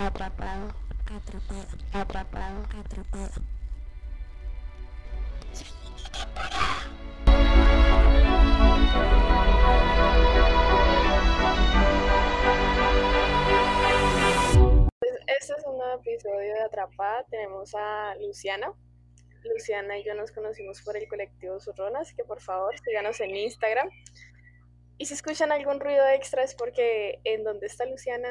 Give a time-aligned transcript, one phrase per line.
[0.00, 0.72] Atrapado.
[1.10, 1.66] Atrapado.
[1.92, 2.62] Atrapado.
[2.78, 3.30] Atrapado.
[15.26, 17.24] Este es un nuevo episodio de Atrapada.
[17.28, 18.72] Tenemos a Luciana.
[19.42, 23.34] Luciana y yo nos conocimos por el colectivo Zurrona, así que por favor síganos en
[23.34, 23.90] Instagram.
[24.96, 28.28] Y si escuchan algún ruido extra es porque en donde está Luciana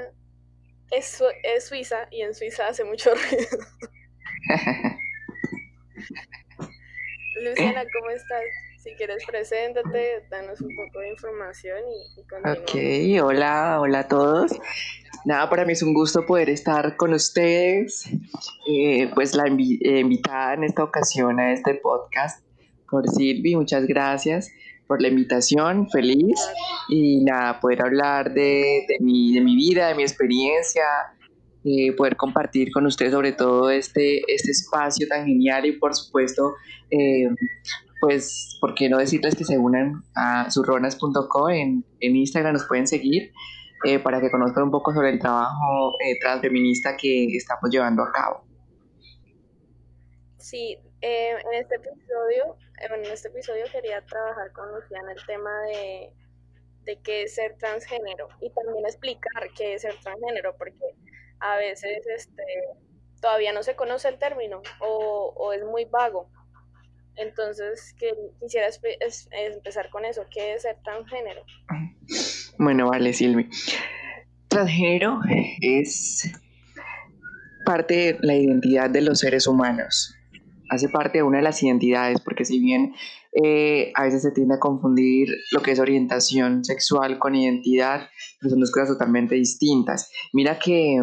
[0.92, 3.48] es, es Suiza y en Suiza hace mucho ruido.
[7.44, 8.44] Luciana, ¿cómo estás?
[8.78, 14.58] Si quieres, preséntate, danos un poco de información y, y Ok, hola, hola a todos.
[15.26, 18.10] Nada, para mí es un gusto poder estar con ustedes,
[18.70, 22.46] eh, pues la eh, invitada en esta ocasión a este podcast
[22.90, 24.50] por Silvi, muchas gracias
[24.88, 26.40] por la invitación, feliz
[26.90, 30.84] y nada, poder hablar de, de, mi, de mi vida, de mi experiencia,
[31.64, 36.54] eh, poder compartir con ustedes sobre todo este, este espacio tan genial y por supuesto,
[36.90, 37.28] eh,
[38.00, 42.88] pues, ¿por qué no decirles que se unan a surronas.co en, en Instagram, nos pueden
[42.88, 43.34] seguir
[43.86, 48.46] eh, para que conozcan un poco sobre el trabajo transfeminista que estamos llevando a cabo.
[50.38, 56.14] Sí, en este episodio, en este episodio quería trabajar con Luciana el tema de,
[56.84, 60.96] de qué es ser transgénero y también explicar qué es ser transgénero, porque
[61.40, 62.44] a veces este,
[63.22, 66.30] todavía no se conoce el término o, es muy vago.
[67.16, 68.68] Entonces, que quisiera
[69.32, 70.26] empezar con eso.
[70.30, 71.44] ¿Qué es ser transgénero?
[72.60, 73.50] Bueno, vale, Silvi.
[74.48, 75.20] Transgénero
[75.62, 76.32] es
[77.66, 80.17] parte de la identidad de los seres humanos.
[80.70, 82.94] Hace parte de una de las identidades, porque si bien
[83.44, 88.10] eh, a veces se tiende a confundir lo que es orientación sexual con identidad,
[88.40, 90.12] pero son dos cosas totalmente distintas.
[90.34, 91.00] Mira que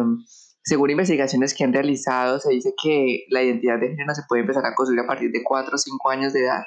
[0.65, 4.65] según investigaciones que han realizado, se dice que la identidad de género se puede empezar
[4.65, 6.63] a construir a partir de 4 o 5 años de edad.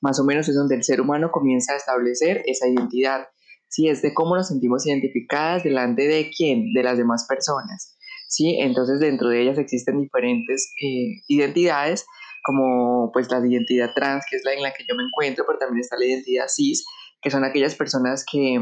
[0.00, 3.26] Más o menos es donde el ser humano comienza a establecer esa identidad.
[3.68, 7.98] Sí, es de cómo nos sentimos identificadas delante de quién, de las demás personas.
[8.32, 8.56] ¿sí?
[8.58, 12.06] Entonces dentro de ellas existen diferentes eh, identidades
[12.42, 15.58] como pues la identidad trans, que es la en la que yo me encuentro, pero
[15.58, 16.84] también está la identidad cis,
[17.20, 18.58] que son aquellas personas que,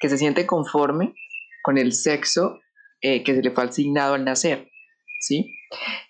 [0.00, 1.14] que se sienten conforme
[1.62, 2.58] con el sexo
[3.02, 4.70] eh, que se le fue asignado al nacer,
[5.20, 5.54] ¿sí?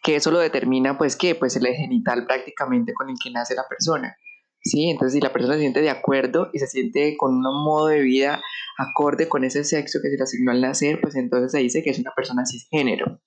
[0.03, 1.37] Que eso lo determina, pues, ¿qué?
[1.37, 4.17] Pues el genital prácticamente con el que nace la persona,
[4.63, 4.91] ¿sí?
[4.91, 8.01] Entonces, si la persona se siente de acuerdo y se siente con un modo de
[8.01, 8.43] vida
[8.77, 11.91] acorde con ese sexo que se le asignó al nacer, pues entonces se dice que
[11.91, 13.21] es una persona cisgénero,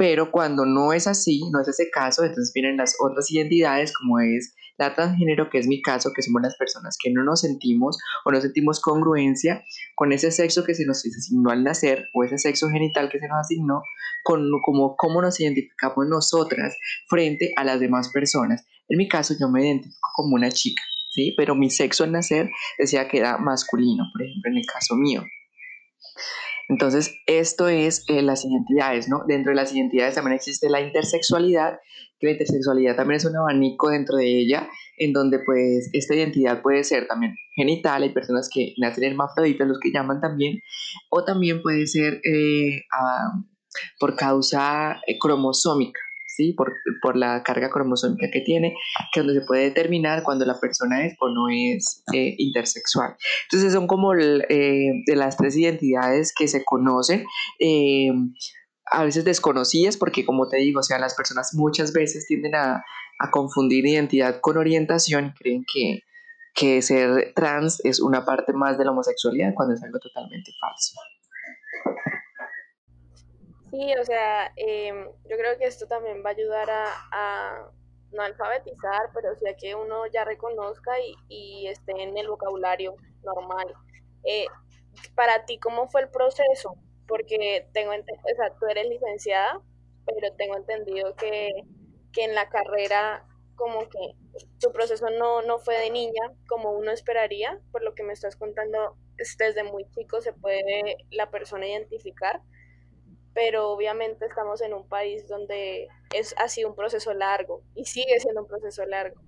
[0.00, 4.18] pero cuando no es así, no es ese caso, entonces vienen las otras identidades como
[4.18, 7.98] es la transgénero, que es mi caso, que somos las personas que no nos sentimos
[8.24, 9.62] o no sentimos congruencia
[9.94, 13.28] con ese sexo que se nos asignó al nacer o ese sexo genital que se
[13.28, 13.82] nos asignó,
[14.24, 16.74] con como cómo nos identificamos nosotras
[17.06, 18.64] frente a las demás personas.
[18.88, 20.82] En mi caso yo me identifico como una chica,
[21.14, 21.34] ¿sí?
[21.36, 25.22] Pero mi sexo al nacer decía que era masculino, por ejemplo, en el caso mío.
[26.70, 29.24] Entonces, esto es eh, las identidades, ¿no?
[29.26, 31.80] Dentro de las identidades también existe la intersexualidad,
[32.20, 36.62] que la intersexualidad también es un abanico dentro de ella, en donde pues esta identidad
[36.62, 40.60] puede ser también genital, hay personas que nacen hermafroditas, los que llaman también,
[41.10, 42.82] o también puede ser eh,
[43.98, 45.18] por causa eh,
[46.56, 48.74] cromosómica, por, la carga cromosómica que tiene,
[49.12, 53.16] que es donde se puede determinar cuando la persona es o no es eh, intersexual.
[53.44, 57.24] Entonces son como eh, de las tres identidades que se conocen.
[57.58, 58.10] Eh,
[58.92, 62.84] a veces desconocidas porque como te digo, o sea, las personas muchas veces tienden a,
[63.30, 66.00] confundir identidad con orientación y creen que,
[66.54, 70.94] que ser trans es una parte más de la homosexualidad cuando es algo totalmente falso.
[73.70, 77.70] Sí, o sea, em, yo creo que esto también va a ayudar a,
[78.12, 80.92] no alfabetizar, pero sí a que uno ya reconozca
[81.28, 83.72] y, esté en el vocabulario normal.
[84.24, 84.46] Eh,
[85.14, 86.76] para ti, ¿cómo fue el proceso?
[87.06, 89.60] Porque tengo, o sea, tú eres licenciada,
[90.06, 91.50] pero tengo entendido que,
[92.12, 93.24] que en la carrera
[93.54, 94.14] como que
[94.58, 98.34] tu proceso no, no fue de niña como uno esperaría, por lo que me estás
[98.36, 98.96] contando,
[99.38, 102.40] desde muy chico se puede la persona identificar
[103.34, 108.18] pero obviamente estamos en un país donde es, ha sido un proceso largo y sigue
[108.20, 109.20] siendo un proceso largo.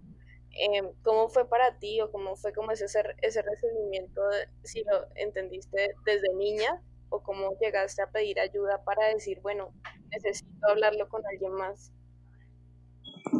[0.55, 4.21] Em, ¿Cómo fue para ti o cómo fue como ese, ese recibimiento,
[4.63, 9.73] si lo entendiste desde niña o cómo llegaste a pedir ayuda para decir, bueno,
[10.11, 11.93] necesito hablarlo con alguien más?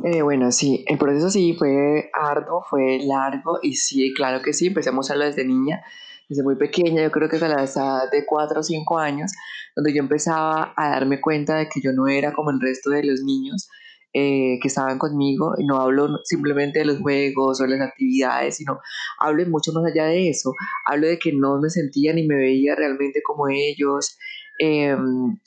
[0.05, 4.69] Eh, bueno, sí, el proceso sí fue arduo, fue largo y sí, claro que sí,
[4.69, 5.85] empezamos a hablar desde niña
[6.29, 9.33] desde muy pequeña, yo creo que a la edad de 4 o 5 años,
[9.77, 13.05] donde yo empezaba a darme cuenta de que yo no era como el resto de
[13.05, 13.69] los niños
[14.15, 18.79] eh, que estaban conmigo, no hablo simplemente de los juegos o las actividades, sino
[19.19, 20.53] hablo mucho más allá de eso,
[20.85, 24.19] hablo de que no me sentía ni me veía realmente como ellos,
[24.59, 25.39] em,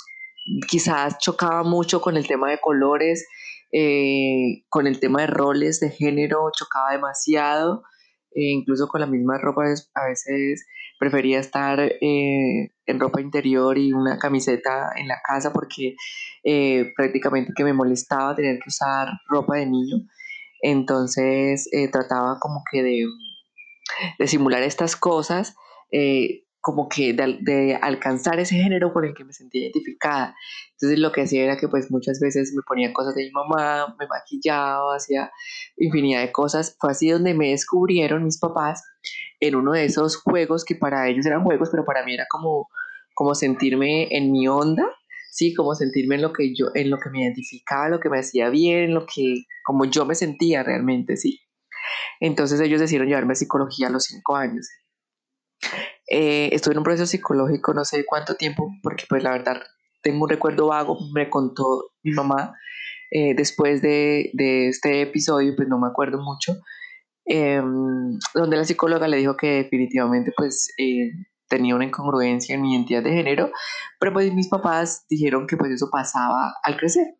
[0.67, 3.27] quizás chocaba mucho con el tema de colores,
[3.71, 7.83] eh, con el tema de roles de género, chocaba demasiado,
[8.35, 10.67] e incluso con la misma ropa a veces
[10.99, 15.95] prefería estar eh, en ropa interior y una camiseta en la casa porque
[16.43, 19.97] eh, prácticamente que me molestaba tener que usar ropa de niño.
[20.61, 25.55] Entonces trataba como que de, simular estas cosas
[26.65, 30.35] como que de, alcanzar ese género con el que me sentía identificada.
[30.71, 33.95] Entonces lo que hacía era que pues muchas veces me ponía cosas de mi mamá,
[33.99, 35.31] me maquillaba, hacía
[35.77, 36.75] infinidad de cosas.
[36.79, 38.83] Fue así donde me descubrieron mis papás
[39.39, 42.67] en uno de esos juegos que para ellos eran juegos, pero para mí era como,
[43.13, 44.89] como sentirme en mi onda,
[45.29, 48.17] sí, como sentirme en lo que yo, en lo que me identificaba, lo que me
[48.17, 51.41] hacía bien, lo que, como yo me sentía realmente, sí.
[52.19, 54.67] Entonces ellos decidieron llevarme a psicología a los cinco años.
[56.07, 59.61] Eh, estuve en un proceso psicológico no sé cuánto tiempo, porque pues la verdad
[60.01, 62.53] tengo un recuerdo vago, me contó mi mamá
[63.11, 66.53] eh, después de, de, este episodio, pues no me acuerdo mucho,
[67.25, 71.11] em, donde la psicóloga le dijo que definitivamente pues eh,
[71.47, 73.51] tenía una incongruencia en mi identidad de género,
[73.99, 77.15] pero pues mis papás dijeron que pues eso pasaba al crecer,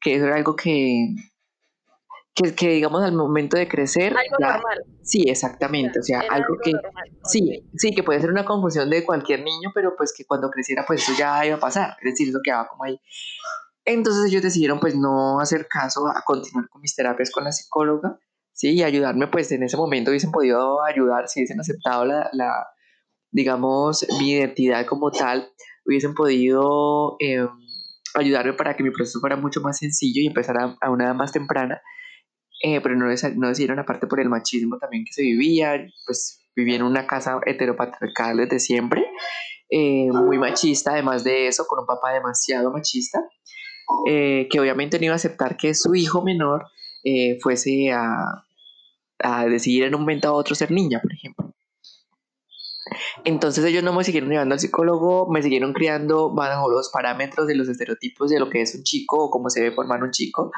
[0.00, 1.14] que eso era algo que,
[2.34, 4.16] que, digamos al momento de crecer.
[4.16, 4.84] Algo normal.
[5.02, 6.00] Sí, exactamente.
[6.00, 6.72] O sea, algo, que.
[7.24, 10.84] Sí, sí, que puede ser una confusión de cualquier niño, pero pues que cuando creciera,
[10.86, 11.96] pues eso ya iba a pasar.
[12.02, 13.00] Es decir, eso quedaba como ahí.
[13.84, 18.18] Entonces ellos decidieron pues no hacer caso a continuar con mis terapias con la psicóloga,
[18.52, 22.66] sí, y ayudarme pues en ese momento hubiesen podido ayudar, si hubiesen aceptado la, la
[23.30, 25.50] digamos, mi identidad como tal,
[25.86, 27.48] hubiesen podido em,
[28.14, 31.32] ayudarme para que mi proceso fuera mucho más sencillo y empezara a una edad más
[31.32, 31.80] temprana
[32.60, 36.76] eh, pero no, no decidieron aparte por el machismo también que se vivía, pues vivía
[36.76, 39.04] en una casa heteropatriarcal desde siempre,
[39.70, 43.20] eh, muy machista, además de eso, con un papá demasiado machista,
[44.06, 46.66] eh, que obviamente no iba a aceptar que su hijo menor
[47.40, 48.44] fuese a,
[49.22, 51.54] a decidir en un momento a otro ser niña, por ejemplo.
[53.24, 57.54] Entonces ellos no me siguieron llevando al psicólogo, me siguieron criando bajo los parámetros de
[57.54, 60.50] los estereotipos de lo que es un chico o cómo se debe formar un chico.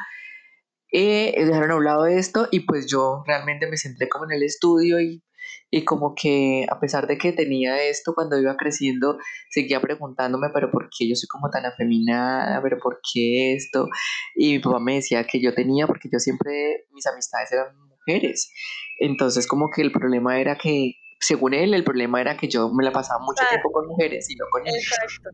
[0.95, 4.43] Eh, dejaron a un lado esto y pues yo realmente me centré como en el
[4.43, 5.23] estudio y,
[5.71, 9.17] y como que a pesar de que tenía esto cuando iba creciendo,
[9.49, 12.61] seguía preguntándome, pero ¿por qué yo soy como tan afeminada?
[12.61, 13.87] ¿Pero por qué esto?
[14.35, 18.53] Y mi papá me decía que yo tenía, porque yo siempre, mis amistades eran mujeres.
[18.99, 22.83] Entonces como que el problema era que, según él, el problema era que yo me
[22.83, 24.83] la pasaba mucho tiempo con mujeres y no con niños.
[24.83, 25.29] Exacto.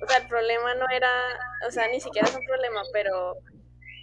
[0.00, 1.10] O sea, el problema no era,
[1.66, 3.34] o sea, ni siquiera es un problema, pero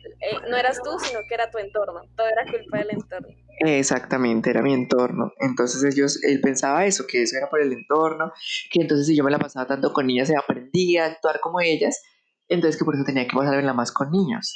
[0.06, 2.02] eh, no eras tú, sino que era tu entorno.
[2.16, 3.28] Todo era culpa del entorno.
[3.60, 5.34] Exactamente, era mi entorno.
[5.40, 8.32] Entonces ellos, él pensaba eso, que eso era por el entorno,
[8.72, 11.62] que entonces si yo me la pasaba tanto con niñas, se aprendía a actuar como
[11.62, 12.02] ellas,
[12.48, 14.54] entonces que por eso tenía que pasarla más con niños.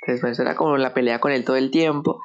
[0.00, 2.20] Entonces pues, eso era como la pelea con él todo el tiempo.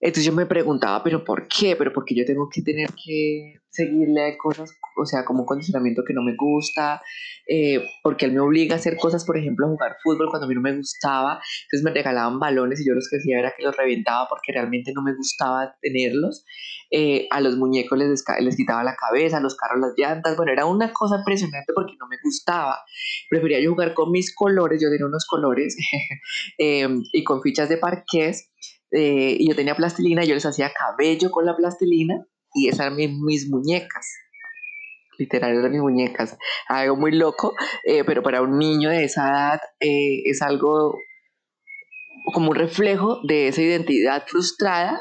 [0.00, 1.76] Entonces yo me preguntaba, pero ¿por qué?
[1.76, 6.02] ¿Pero por qué yo tengo que tener que seguirle cosas, o sea, como un condicionamiento
[6.06, 7.02] que no me gusta?
[7.46, 10.54] Eh, porque él me obliga a hacer cosas, por ejemplo, jugar fútbol cuando a mí
[10.54, 11.42] no me gustaba.
[11.64, 14.92] Entonces me regalaban balones y yo los que hacía era que los reventaba porque realmente
[14.94, 16.46] no me gustaba tenerlos.
[16.90, 20.34] Eh, a los muñecos les, les quitaba la cabeza, a los carros las llantas.
[20.34, 22.78] Bueno, era una cosa impresionante porque no me gustaba.
[23.28, 25.76] Prefería yo jugar con mis colores, yo tenía unos colores
[26.58, 28.50] eh, y con fichas de parqués
[28.92, 32.96] eh, y yo tenía plastilina, yo les hacía cabello con la plastilina y esas eran
[32.96, 34.06] mis, muñecas.
[35.18, 36.36] Literal, eran mis muñecas.
[36.66, 37.54] Algo muy loco,
[37.84, 40.98] eh, pero para un niño de esa edad eh, es algo
[42.32, 45.00] como un reflejo de esa identidad frustrada,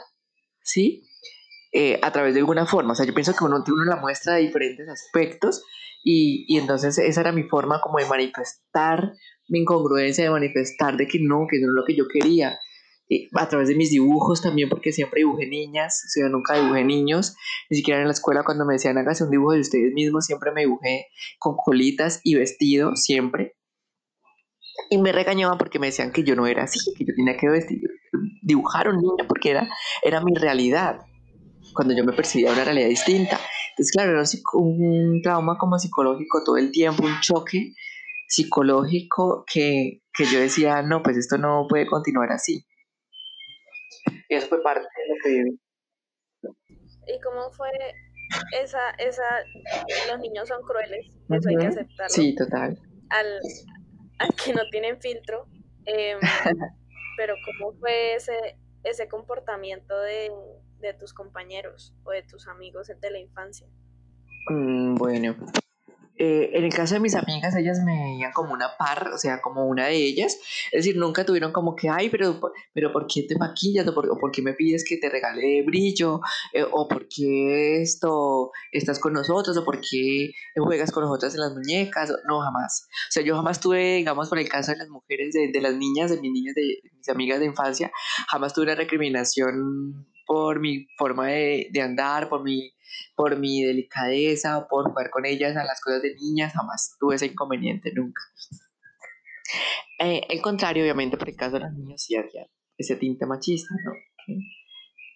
[0.61, 1.05] ¿sí?
[2.01, 2.93] a través de alguna forma.
[2.93, 5.63] O sea, yo pienso que uno, uno la muestra de diferentes aspectos
[6.03, 9.13] y, y entonces esa era mi forma como de manifestar
[9.49, 12.57] mi incongruencia, de manifestar de que no, que no es lo que yo quería
[13.33, 17.35] a través de mis dibujos también, porque siempre dibujé niñas, o sea, nunca dibujé niños,
[17.69, 20.51] ni siquiera en la escuela cuando me decían hágase un dibujo de ustedes mismos, siempre
[20.51, 21.07] me dibujé
[21.39, 23.55] con colitas y vestido, siempre.
[24.89, 27.49] Y me regañaban porque me decían que yo no era así, que yo tenía que
[27.49, 27.81] vestir,
[28.41, 29.69] dibujar un niño porque era,
[30.03, 30.99] era mi realidad,
[31.73, 33.39] cuando yo me percibía una realidad distinta.
[33.71, 34.23] Entonces, claro, era
[34.53, 37.73] un trauma como psicológico todo el tiempo, un choque
[38.27, 42.65] psicológico que, que yo decía, no, pues esto no puede continuar así.
[44.29, 45.59] Y eso fue parte de lo que viví.
[47.07, 47.69] ¿Y cómo fue
[48.61, 49.23] esa, esa,
[50.09, 52.09] los niños son crueles, eso hay que aceptarlo.
[52.09, 52.79] Sí, total.
[53.09, 53.39] Al,
[54.19, 55.47] al que no tienen filtro.
[55.85, 56.19] Em,
[57.17, 60.31] pero ¿cómo fue ese, ese comportamiento de,
[60.79, 63.67] de, tus compañeros o de tus amigos de la infancia?
[64.49, 65.35] Mm, bueno,
[66.21, 69.39] eh, en el caso de mis amigas, ellas me veían como una par, o sea,
[69.39, 70.37] como una de ellas.
[70.69, 72.41] Es decir, nunca tuvieron como que, ay, pero,
[72.73, 73.87] pero ¿por qué te maquillas?
[73.87, 76.19] ¿O por, qué me pides que te regale brillo?
[76.53, 79.55] Eh, ¿O por qué esto estás con nosotros?
[79.55, 82.11] ¿O por qué juegas con nosotras en las muñecas?
[82.27, 82.87] No, jamás.
[83.07, 85.75] O sea, yo jamás tuve, digamos, por el caso de las mujeres, de, de las
[85.75, 87.91] niñas, de mis niñas, de, mis amigas de infancia,
[88.27, 92.71] jamás tuve una recriminación por mi forma de, de andar, por mi
[93.15, 97.25] por mi delicadeza, por jugar con ellas a las cosas de niñas, jamás tuve ese
[97.25, 98.21] inconveniente, nunca.
[99.99, 103.73] Eh, el contrario, obviamente, por el caso de las niñas, sí había ese tinte machista,
[103.83, 103.91] ¿no?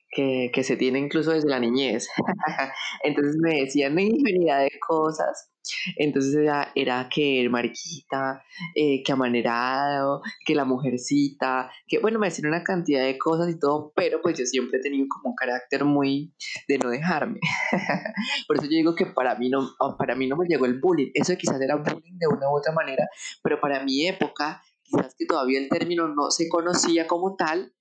[0.10, 2.08] Que, que, se tiene incluso desde la niñez.
[3.04, 5.53] Entonces me decían infinidad de cosas
[5.98, 8.44] entonces era, era que el mariquita,
[8.76, 13.60] eh, que amanerado, que la mujercita, que bueno, me decían una cantidad de cosas y
[13.60, 16.34] todo, pero pues yo siempre he tenido como un carácter muy
[16.68, 17.40] de no dejarme.
[18.48, 21.12] Por eso yo digo que para mí no, para mí no me llegó el bullying.
[21.14, 23.08] Eso quizás era bullying de una u otra manera,
[23.42, 27.74] pero para mi época, quizás que todavía el término no se conocía como tal,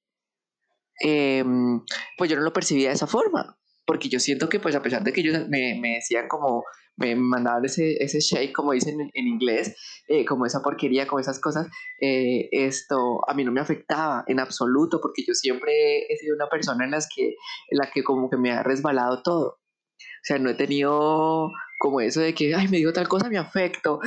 [1.00, 1.80] em,
[2.16, 5.02] pues yo no lo percibía de esa forma porque yo siento que pues a pesar
[5.02, 6.64] de que ellos me, me decían como,
[6.96, 9.76] me mandaban ese, ese shake, como dicen en, inglés,
[10.08, 11.68] eh, como esa porquería, como esas cosas,
[12.00, 16.48] eh, esto a mí no me afectaba en absoluto, porque yo siempre he sido una
[16.48, 19.58] persona en, las que, en la que como que me ha resbalado todo.
[20.02, 23.38] O sea, no he tenido como eso de que, ay, me dijo tal cosa, me
[23.38, 23.98] afecto,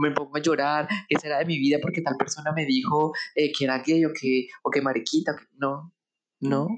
[0.00, 3.50] me pongo a llorar, ¿qué será de mi vida porque tal persona me dijo eh,
[3.52, 5.34] que era gay o que, o que mariquita?
[5.54, 5.94] No,
[6.40, 6.68] no.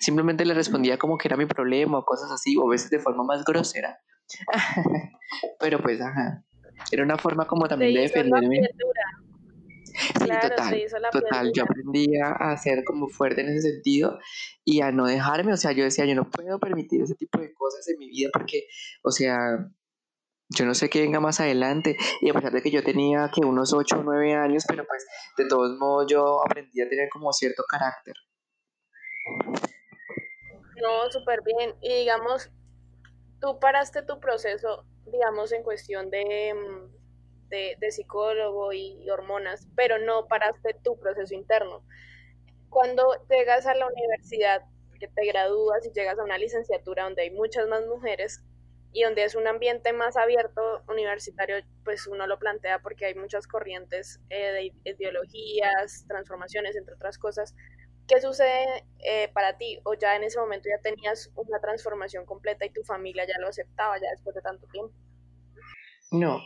[0.00, 2.98] Simplemente le respondía como que era mi problema o cosas así, o a veces de
[2.98, 4.00] forma más grosera.
[5.60, 6.44] Pero pues, ajá.
[6.90, 8.68] Era una forma como también de defenderme.
[9.94, 11.52] Sí, total, total.
[11.54, 14.18] Yo aprendí a ser como fuerte en ese sentido
[14.64, 17.52] y a no dejarme, o sea, yo decía, yo no puedo permitir ese tipo de
[17.52, 18.66] cosas en mi vida porque,
[19.02, 19.70] o sea,
[20.48, 23.44] yo no sé qué venga más adelante y a pesar de que yo tenía que
[23.44, 27.32] unos 8 o 9 años, pero pues de todos modos yo aprendí a tener como
[27.32, 28.14] cierto carácter.
[30.80, 31.74] No, súper bien.
[31.80, 32.50] Y digamos,
[33.42, 37.02] tú paraste tu proceso, digamos, en cuestión de, mm,
[37.50, 41.84] de, psicólogo y, hormonas, pero no paraste tu proceso interno.
[42.70, 44.62] Cuando llegas a la universidad,
[44.98, 48.42] que te gradúas y llegas a una licenciatura donde hay muchas más mujeres
[48.92, 53.48] y donde es un ambiente más abierto universitario, pues uno lo plantea porque hay muchas
[53.48, 57.54] corrientes eh, de ideologías, transformaciones, entre otras cosas.
[58.08, 59.78] ¿Qué sucede eh, para ti?
[59.84, 63.48] ¿O ya en ese momento ya tenías una transformación completa y tu familia ya lo
[63.48, 64.92] aceptaba ya después de tanto tiempo?
[66.10, 66.40] No,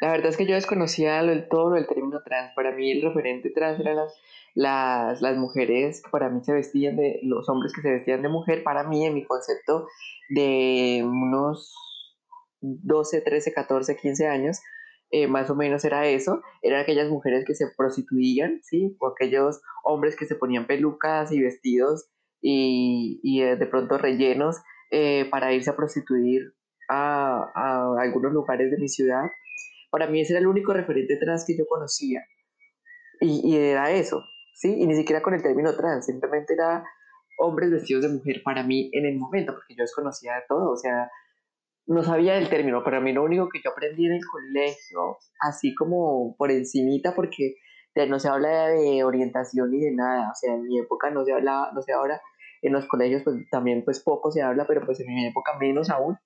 [0.00, 2.52] la verdad es que yo desconocía lo, todo lo del término trans.
[2.54, 4.14] Para mí el referente trans eran las,
[4.54, 8.28] las, las mujeres que para mí se vestían de, los hombres que se vestían de
[8.28, 9.86] mujer, para mí en mi concepto
[10.30, 11.74] de unos
[12.60, 14.60] 12, 13, 14, 15 años,
[15.10, 18.96] eh, más o menos era eso, eran aquellas mujeres que se prostituían, ¿sí?
[19.00, 22.08] O aquellos hombres que se ponían pelucas y vestidos
[22.40, 24.56] y, y eh, de pronto rellenos
[24.90, 26.54] eh, para irse a prostituir
[26.88, 29.24] a, a, algunos lugares de mi ciudad.
[29.90, 32.24] Para mí ese era el único referente trans que yo conocía.
[33.20, 34.22] Y, y era eso,
[34.54, 34.74] ¿sí?
[34.78, 36.84] Y ni siquiera con el término trans, simplemente era
[37.38, 40.76] hombres vestidos de mujer para mí en el momento, porque yo desconocía de todo, o
[40.76, 41.10] sea,
[41.90, 45.18] no sabía el término, pero a mí lo único que yo aprendí en el colegio,
[45.40, 47.56] así como por encimita, porque
[48.08, 51.32] no se habla de orientación ni de nada, o sea, en mi época no se
[51.32, 52.22] hablaba, no sé ahora,
[52.62, 55.90] en los colegios pues también pues poco se habla, pero pues en mi época menos
[55.90, 56.16] aún,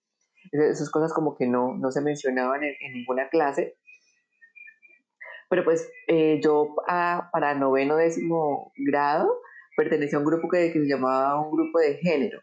[0.53, 3.79] esas cosas como que no, no se mencionaban en, ninguna clase,
[5.49, 6.75] pero pues eh, yo
[7.33, 9.35] para noveno décimo grado
[9.79, 12.39] pertenecía a un grupo que, que se llamaba un grupo de género,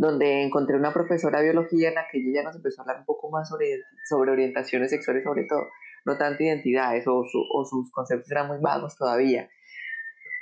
[0.00, 3.04] donde encontré una profesora de biología en la que ella nos empezó a hablar un
[3.04, 5.60] poco más sobre, sobre orientaciones sexuales, sobre todo,
[6.06, 9.50] no tanto identidades o, o sus conceptos eran muy vagos todavía.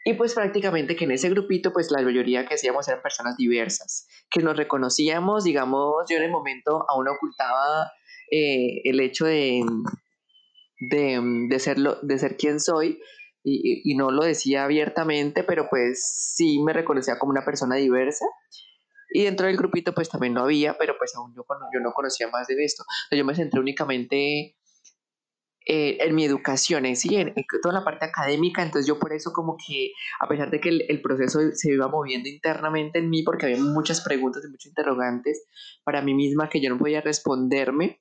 [0.05, 4.07] Y pues prácticamente que en ese grupito, pues la mayoría que hacíamos eran personas diversas,
[4.31, 7.91] que nos reconocíamos, digamos, yo en el momento aún ocultaba
[8.31, 9.65] eh, el hecho de,
[10.89, 13.01] de, de, ser de ser quien soy
[13.43, 16.01] y, y, no lo decía abiertamente, pero pues
[16.37, 18.25] sí me reconocía como una persona diversa
[19.11, 22.29] y dentro del grupito pues también no había, pero pues aún yo, yo no conocía
[22.29, 22.85] más de esto.
[23.11, 24.57] yo me centré únicamente
[25.71, 29.33] eh, en mi educación, en sí, en, toda la parte académica, entonces yo por eso
[29.33, 33.47] como que, a pesar de que el, proceso se iba moviendo internamente en mí, porque
[33.47, 35.45] había muchas preguntas y muchos interrogantes
[35.85, 38.01] para mí misma que yo no podía responderme,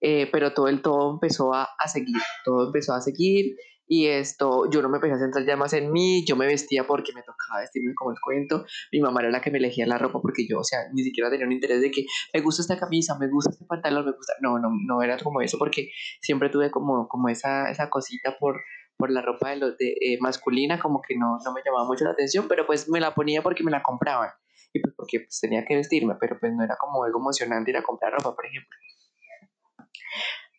[0.00, 3.54] eh, pero todo el todo empezó a, a seguir, todo empezó a seguir
[3.86, 6.86] y esto, yo no me empecé a centrar ya más en mí, yo me vestía
[6.86, 9.98] porque me tocaba vestirme como el cuento, mi mamá era la que me elegía la
[9.98, 12.78] ropa porque yo, o sea, ni siquiera tenía un interés de que me gusta esta
[12.78, 16.48] camisa, me gusta este pantalón, me gusta, no, no, no era como eso porque siempre
[16.48, 18.60] tuve como, como esa, esa cosita por,
[18.96, 22.04] por la ropa de los de, eh, masculina, como que no, no me llamaba mucho
[22.04, 24.30] la atención, pero pues me la ponía porque me la compraban
[24.72, 27.76] y pues porque pues, tenía que vestirme, pero pues no era como algo emocionante ir
[27.76, 28.76] a comprar ropa, por ejemplo.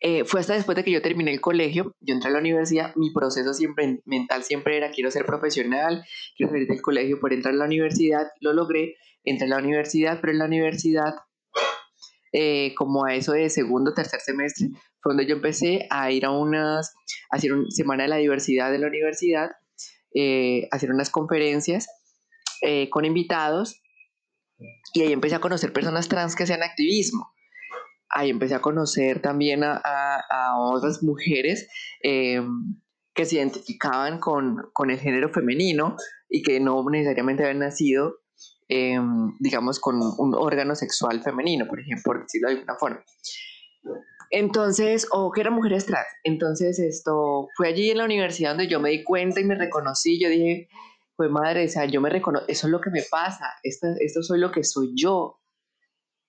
[0.00, 2.94] Eh, fue hasta después de que yo terminé el colegio, yo entré a la universidad,
[2.96, 6.04] mi proceso siempre mental siempre era quiero ser profesional,
[6.36, 10.20] quiero salir del colegio por entrar a la universidad, lo logré, entré a la universidad,
[10.20, 11.14] pero en la universidad,
[12.32, 14.68] eh, como a eso de segundo, tercer semestre,
[15.00, 16.92] fue donde yo empecé a ir a unas,
[17.30, 19.52] a hacer una semana de la diversidad de la universidad,
[20.14, 21.88] eh, hacer unas conferencias
[22.90, 23.80] con invitados
[24.92, 27.35] y ahí empecé a conocer personas trans que hacían activismo
[28.10, 29.82] ahí empecé a conocer también a,
[30.58, 31.68] otras mujeres
[32.02, 32.42] eh,
[33.14, 35.96] que se identificaban con, el género femenino
[36.28, 38.16] y que no necesariamente habían nacido,
[38.68, 38.98] eh,
[39.40, 43.04] digamos, con un órgano sexual femenino, por ejemplo, por decirlo de alguna forma.
[44.30, 46.06] Entonces, o que eran mujeres trans.
[46.24, 50.20] Entonces, esto fue allí en la universidad donde yo me di cuenta y me reconocí.
[50.20, 50.68] Yo dije,
[51.16, 54.22] pues madre, o sea, yo me reconozco, eso es lo que me pasa, esto, esto
[54.22, 55.38] soy lo que soy yo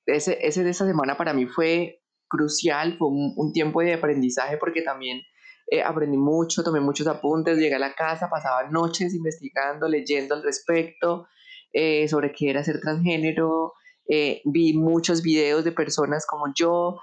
[0.07, 4.81] ese, ese de esa semana para mí fue crucial, fue un, tiempo de aprendizaje porque
[4.81, 5.21] también
[5.69, 10.43] eh, aprendí mucho, tomé muchos apuntes, llegué a la casa, pasaba noches investigando, leyendo al
[10.43, 11.27] respecto
[11.73, 13.73] eh, sobre qué era ser transgénero,
[14.09, 16.97] eh, vi muchos videos de personas como yo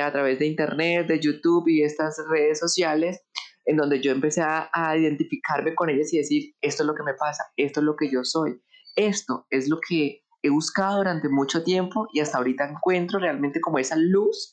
[0.00, 3.20] a través de internet, de YouTube y estas redes sociales,
[3.66, 7.02] en donde yo empecé a, a identificarme con ellas y decir, esto es lo que
[7.02, 8.62] me pasa, esto es lo que yo soy,
[8.96, 13.78] esto es lo que he buscado durante mucho tiempo y hasta ahorita encuentro realmente como
[13.78, 14.52] esa luz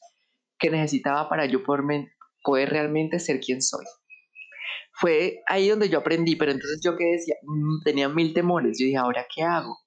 [0.57, 3.83] que necesitaba para yo poder, realmente ser quien soy.
[4.93, 8.85] Fue ahí donde yo aprendí, pero entonces yo que decía, mm, tenía mil temores, yo
[8.85, 9.77] dije, ¿ahora qué hago?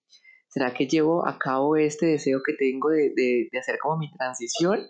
[0.48, 4.86] ¿Será que llevo a cabo este deseo que tengo de, hacer como mi transición?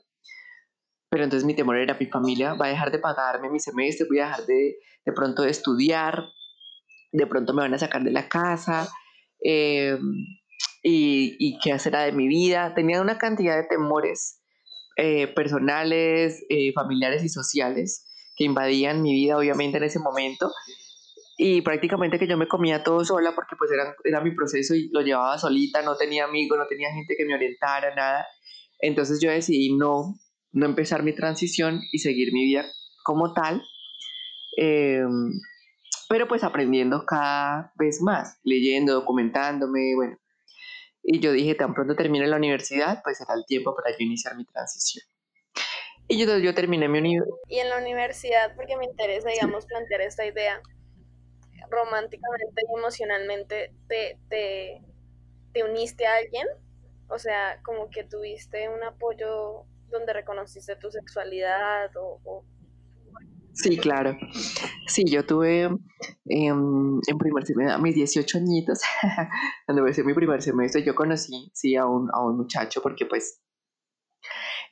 [1.10, 4.18] Pero entonces mi temor era, mi familia va a dejar de pagarme mi semestre, voy
[4.18, 6.24] a dejar de, de pronto de estudiar,
[7.12, 8.88] de pronto me van a sacar de la casa,
[9.44, 9.96] eh,
[10.86, 12.74] y, qué hacerá de mi vida.
[12.74, 14.40] Tenía una cantidad de temores
[14.96, 20.50] eh, personales, eh, familiares y sociales que invadían mi vida, obviamente, en ese momento.
[21.38, 24.88] Y prácticamente que yo me comía todo sola porque pues era, era mi proceso y
[24.92, 28.26] lo llevaba solita, no tenía amigos, no tenía gente que me orientara, nada.
[28.78, 30.14] Entonces yo decidí no,
[30.52, 32.66] no empezar mi transición y seguir mi vida
[33.04, 33.62] como tal.
[34.56, 35.32] Em,
[36.08, 40.16] pero pues aprendiendo cada vez más, leyendo, documentándome, bueno,
[41.04, 44.34] y yo dije, tan pronto termine la universidad, pues será el tiempo para yo iniciar
[44.36, 45.04] mi transición.
[46.08, 47.36] Y yo, yo terminé mi universidad.
[47.48, 50.60] Y en la universidad, porque me interesa, digamos, plantear esta idea,
[51.70, 54.82] románticamente y emocionalmente, ¿te, te,
[55.52, 56.46] te uniste a alguien?
[57.08, 62.44] O sea, como que tuviste un apoyo donde reconociste tu sexualidad o
[63.54, 64.16] Sí, claro.
[64.86, 68.80] Sí, yo tuve em, en primer semestre, a mis 18 añitos,
[69.66, 73.40] cuando empecé mi primer semestre, yo conocí, sí, a un, a un muchacho porque pues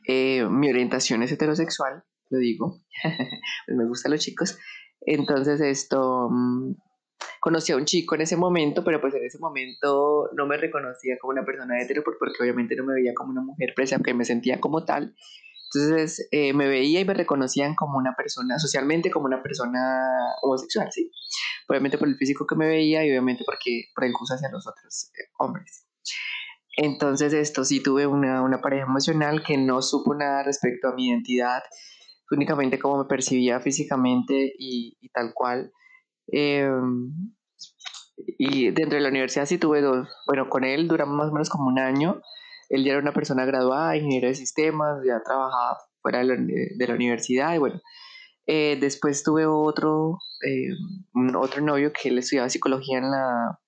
[0.09, 2.81] eh, mi orientación es heterosexual, lo digo,
[3.67, 4.59] pues me gustan los chicos.
[5.01, 6.75] Entonces esto, mm,
[7.41, 11.17] conocí a un chico en ese momento, pero pues en ese momento no me reconocía
[11.21, 14.25] como una persona hetero porque obviamente no me veía como una mujer presa, aunque me
[14.25, 15.15] sentía como tal.
[15.75, 20.89] Entonces eh, me veía y me reconocían como una persona, socialmente como una persona homosexual,
[20.91, 21.11] sí.
[21.69, 24.67] Obviamente por el físico que me veía y obviamente porque, por el gusto hacia los
[24.67, 25.87] otros eh, hombres.
[26.77, 31.09] Entonces esto sí tuve una, una, pareja emocional que no supo nada respecto a mi
[31.09, 31.63] identidad,
[32.31, 35.73] únicamente cómo me percibía físicamente y, y tal cual.
[36.29, 37.13] Em,
[38.39, 41.51] y dentro de la universidad sí tuve dos, bueno, con él duramos más o menos
[41.51, 42.23] como un año
[42.73, 47.55] él ya era una persona graduada, ingeniero de sistemas, ya trabajaba fuera de la, universidad
[47.55, 47.81] y bueno,
[48.47, 50.71] eh, después tuve otro, eh,
[51.39, 53.61] otro novio que él estudiaba psicología en la,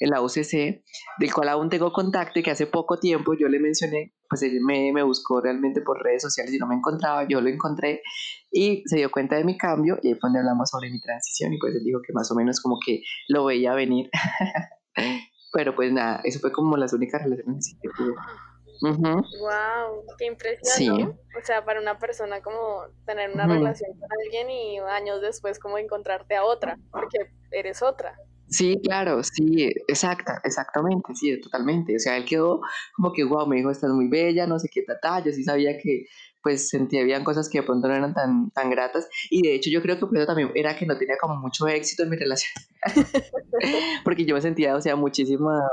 [0.00, 0.82] en la UCC,
[1.18, 4.58] del cual aún tengo contacto y que hace poco tiempo yo le mencioné, pues él
[4.66, 8.00] me, me, buscó realmente por redes sociales y no me encontraba, yo lo encontré
[8.50, 11.52] y se dio cuenta de mi cambio y ahí fue donde hablamos sobre mi transición
[11.52, 14.08] y pues él dijo que más o menos como que lo veía venir.
[15.52, 18.14] Pero pues nada, eso fue como las únicas relaciones que tuve.
[18.80, 21.18] Wow, qué impresión.
[21.36, 25.78] O sea, para una persona como tener una relación con alguien y años después como
[25.78, 27.18] encontrarte a otra, porque
[27.50, 28.16] eres otra.
[28.50, 31.96] Sí, claro, sí, exacta, exactamente, sí, totalmente.
[31.96, 32.62] O sea, él quedó
[32.96, 35.22] como que, wow, me dijo, estás muy bella, no sé qué tata.
[35.22, 36.06] Yo sí sabía que,
[36.42, 39.08] pues, sentía bien cosas que de pronto no eran tan, tan gratas.
[39.30, 41.66] Y de hecho, yo creo que por eso también era que no tenía como mucho
[41.68, 42.52] éxito en mi relación.
[44.04, 45.68] Porque yo me sentía, o sea, muchísima,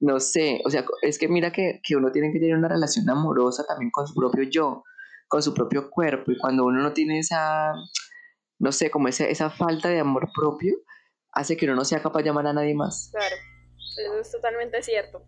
[0.00, 3.08] no sé, o sea, es que mira que, que uno tiene que tener una relación
[3.10, 4.82] amorosa también con su propio yo,
[5.28, 6.32] con su propio cuerpo.
[6.32, 7.72] Y cuando uno no tiene esa,
[8.58, 10.76] no sé, como esa, esa falta de amor propio,
[11.32, 13.10] hace que uno no sea capaz de llamar a nadie más.
[13.12, 13.36] Claro,
[13.76, 15.22] eso es totalmente cierto,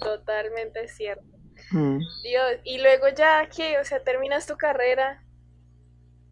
[0.00, 1.35] totalmente cierto.
[1.72, 1.98] Mm.
[2.22, 5.22] Dios, y luego ya que, o sea, terminas tu carrera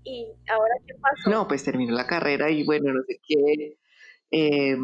[0.04, 1.30] y ahora qué pasó?
[1.30, 3.78] No, pues terminó la carrera y bueno, no sé qué.
[4.30, 4.76] Eh,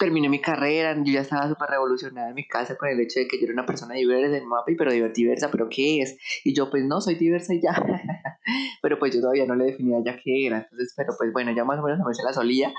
[0.00, 3.28] terminé mi carrera, yo ya estaba súper revolucionada en mi casa con el hecho de
[3.28, 6.16] que yo era una persona diversa en MAPI, pero diversa, pero ¿qué es?
[6.42, 7.70] Y yo pues no, soy diversa y ya,
[8.82, 11.64] pero pues yo todavía no le definía ya qué era, entonces, pero pues bueno, ya
[11.64, 12.72] más o menos a veces la solía.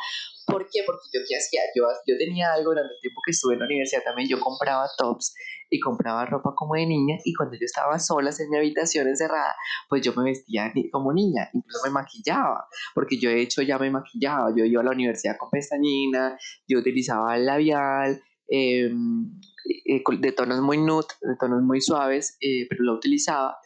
[0.51, 0.81] ¿Por qué?
[0.85, 3.65] Porque yo qué hacía, yo, yo tenía algo durante el tiempo que estuve en la
[3.65, 5.33] universidad también, yo compraba tops
[5.69, 9.55] y compraba ropa como de niña y cuando yo estaba sola en mi habitación encerrada,
[9.89, 13.89] pues yo me vestía como niña, incluso me maquillaba, porque yo de hecho ya me
[13.89, 16.37] maquillaba, yo iba a la universidad con pestañina,
[16.67, 19.39] yo utilizaba el labial, em,
[19.85, 23.57] eh, de tonos muy nude, de tonos muy suaves, eh, pero lo utilizaba,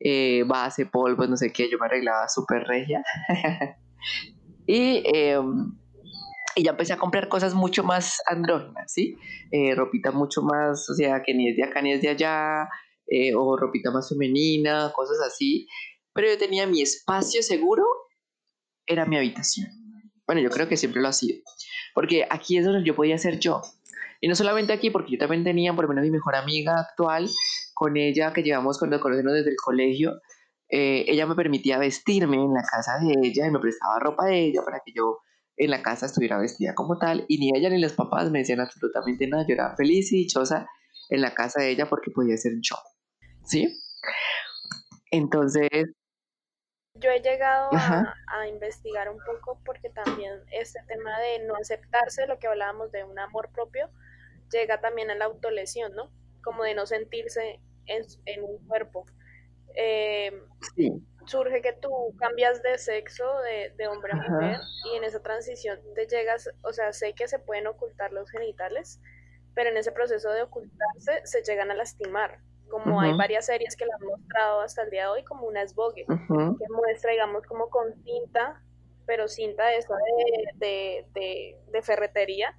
[0.00, 3.04] eh, base, polvo, no sé qué, yo me arreglaba súper regia.
[4.66, 5.72] y em,
[6.54, 9.16] y ya empecé a comprar cosas mucho más andróginas, ¿sí?
[9.50, 12.68] Eh, ropita mucho más, o sea, que ni es de acá ni es de allá,
[13.06, 15.66] eh, o ropita más femenina, cosas así.
[16.12, 17.84] Pero yo tenía mi espacio seguro,
[18.86, 19.68] era mi habitación.
[20.26, 21.42] Bueno, yo creo que siempre lo ha sido.
[21.94, 23.62] Porque aquí es donde yo podía ser yo.
[24.20, 27.28] Y no solamente aquí, porque yo también tenía, por lo menos, mi mejor amiga actual,
[27.74, 30.20] con ella que llevamos cuando conocemos desde el colegio.
[30.70, 34.46] Eh, ella me permitía vestirme en la casa de ella y me prestaba ropa de
[34.46, 35.18] ella para que yo
[35.56, 38.60] en la casa estuviera vestida como tal y ni ella ni los papás me decían
[38.60, 39.44] absolutamente nada.
[39.46, 40.66] Yo era feliz y dichosa
[41.10, 42.76] en la casa de ella porque podía ser yo.
[43.44, 43.80] ¿Sí?
[45.10, 45.68] Entonces...
[46.96, 52.38] Yo he llegado a, investigar un poco porque también este tema de no aceptarse, lo
[52.38, 53.90] que hablábamos de un amor propio,
[54.52, 56.12] llega también a la autolesión, ¿no?
[56.42, 59.06] Como de no sentirse en, en un cuerpo.
[59.74, 60.32] Eh,
[60.76, 60.92] sí
[61.26, 63.24] surge que tú cambias de sexo
[63.76, 64.60] de, hombre a mujer
[64.92, 69.00] y en esa transición te llegas, o sea, sé que se pueden ocultar los genitales,
[69.54, 72.40] pero en ese proceso de ocultarse se llegan a lastimar.
[72.68, 75.62] Como hay varias series que lo han mostrado hasta el día de hoy, como una
[75.62, 78.60] es Vogue, que muestra, digamos, como con cinta,
[79.06, 79.94] pero cinta esa
[80.56, 82.56] de, de, de, ferretería.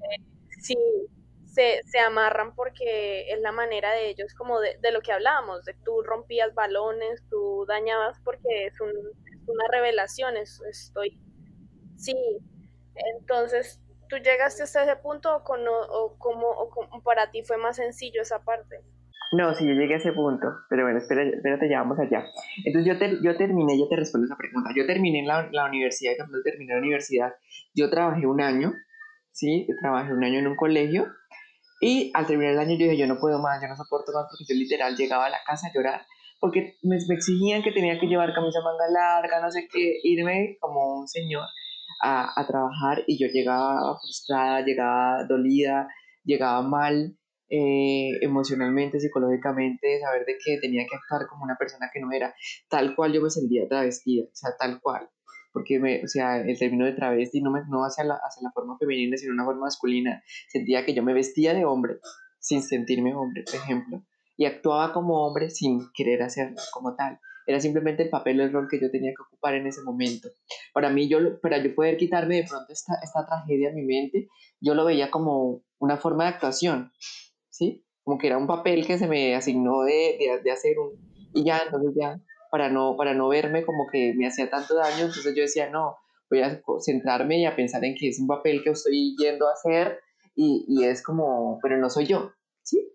[0.00, 0.22] Eh,
[0.60, 0.76] sí,
[1.52, 5.64] se, se, amarran porque es la manera de ellos como de, de, lo que hablábamos,
[5.64, 8.90] de tú rompías balones, tú dañabas porque es, un,
[9.46, 11.20] una revelación, es, estoy,
[11.96, 12.16] sí,
[13.18, 17.76] entonces tú llegaste hasta ese punto o, con, o, como, o para ti fue más
[17.76, 18.80] sencillo esa parte.
[19.32, 22.26] No, sí, yo llegué a ese punto, pero bueno, espérate, espérate ya vamos allá.
[22.64, 26.42] Entonces yo, yo terminé, ya te respondo esa pregunta, yo terminé la, la universidad, cuando
[26.42, 27.34] terminé la universidad,
[27.74, 28.74] yo trabajé un año,
[29.32, 29.66] ¿sí?
[29.80, 31.06] trabajé un año en un colegio
[31.82, 34.26] y al terminar el año yo dije, yo no puedo más, yo no soporto más
[34.30, 36.06] porque yo literal llegaba a la casa a llorar
[36.38, 41.00] porque me, exigían que tenía que llevar camisa manga larga, no sé qué, irme como
[41.00, 41.46] un señor
[42.02, 45.88] a, a trabajar y yo llegaba frustrada, llegaba dolida,
[46.24, 47.16] llegaba mal
[47.48, 52.34] eh, emocionalmente, psicológicamente, saber de que tenía que actuar como una persona que no era,
[52.68, 55.10] tal cual yo me sentía travestida, o sea, tal cual
[55.52, 58.52] porque me, o sea, el término de travesti no, me, no hacia, la, hacia la
[58.52, 60.22] forma femenina, sino una forma masculina.
[60.48, 61.98] Sentía que yo me vestía de hombre
[62.38, 64.02] sin sentirme hombre, por ejemplo,
[64.36, 67.20] y actuaba como hombre sin querer hacerlo como tal.
[67.46, 70.28] Era simplemente el papel o el rol que yo tenía que ocupar en ese momento.
[70.72, 74.28] Para mí, yo, para yo poder quitarme de pronto esta, esta tragedia en mi mente,
[74.60, 76.92] yo lo veía como una forma de actuación,
[77.50, 77.84] ¿sí?
[78.04, 80.92] Como que era un papel que se me asignó de, de, de hacer un...
[81.34, 82.20] Y ya, entonces ya
[82.52, 85.96] para no, para no verme como que me hacía tanto daño, entonces yo decía, no,
[86.28, 89.54] voy a centrarme y a pensar en que es un papel que estoy yendo a
[89.54, 90.00] hacer
[90.36, 92.92] y, y es como, pero no soy yo, ¿sí?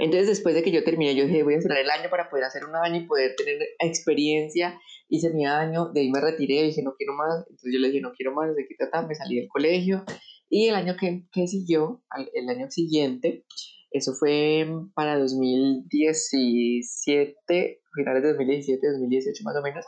[0.00, 2.44] Entonces después de que yo terminé, yo dije, voy a esperar el año para poder
[2.44, 4.76] hacer un año y poder tener experiencia,
[5.08, 8.00] hice mi año, de ahí me retiré, dije, no quiero más, entonces yo le dije,
[8.00, 10.04] no quiero más, de qué tratar, me salí del colegio
[10.48, 12.02] y el año que, que siguió,
[12.34, 13.44] el año siguiente,
[13.92, 19.84] eso fue para 2017, finales de 2017, 2018 más o menos,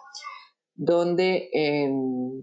[0.74, 2.42] donde em,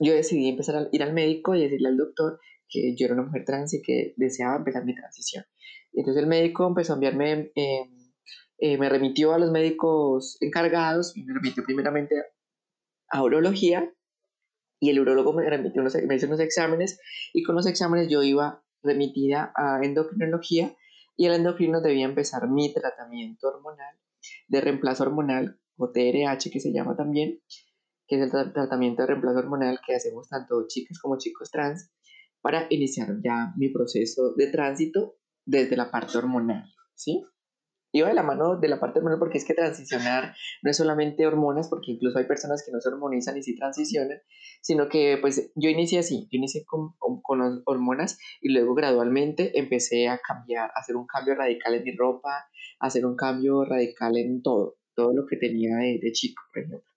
[0.00, 3.24] yo decidí empezar a ir al médico y decirle al doctor que yo era una
[3.24, 5.44] mujer trans y que deseaba empezar mi transición.
[5.92, 7.90] Y entonces el médico empezó a enviarme, eh,
[8.58, 12.14] eh, me remitió a los médicos encargados, me remitió primeramente
[13.08, 13.92] a urología
[14.80, 16.98] y el urólogo me remitió unos, me hizo unos exámenes
[17.32, 20.74] y con los exámenes yo iba remitida a endocrinología
[21.16, 23.96] y el endocrino debía empezar mi tratamiento hormonal
[24.48, 27.40] de reemplazo hormonal o TRH que se llama también,
[28.06, 31.90] que es el tra- tratamiento de reemplazo hormonal que hacemos tanto chicas como chicos trans
[32.40, 37.24] para iniciar ya mi proceso de tránsito desde la parte hormonal, ¿sí?
[37.92, 41.26] Iba de la mano de la parte hormonal porque es que transicionar no es solamente
[41.26, 44.18] hormonas, porque incluso hay personas que no se hormonizan y sí transicionan,
[44.62, 50.08] sino que pues yo inicié así, yo inicié con, con hormonas y luego gradualmente empecé
[50.08, 52.46] a cambiar, a hacer un cambio radical en mi ropa,
[52.80, 56.62] a hacer un cambio radical en todo, todo lo que tenía de, de chico, por
[56.62, 56.92] ejemplo.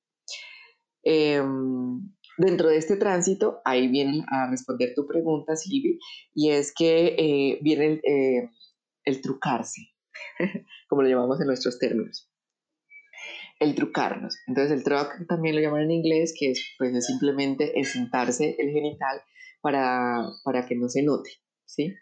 [1.03, 5.99] Em, dentro de este tránsito, ahí viene a responder tu pregunta, Silvi,
[6.33, 8.49] y es que eh, viene el, eh,
[9.03, 9.81] el trucarse,
[10.89, 12.31] como lo llamamos en nuestros términos.
[13.59, 14.37] El trucarnos.
[14.47, 18.71] Entonces el truck también lo llaman en inglés, que es, pues, es simplemente encintarse el
[18.71, 19.21] genital
[19.61, 21.29] para, para que no se note,
[21.65, 21.93] ¿sí?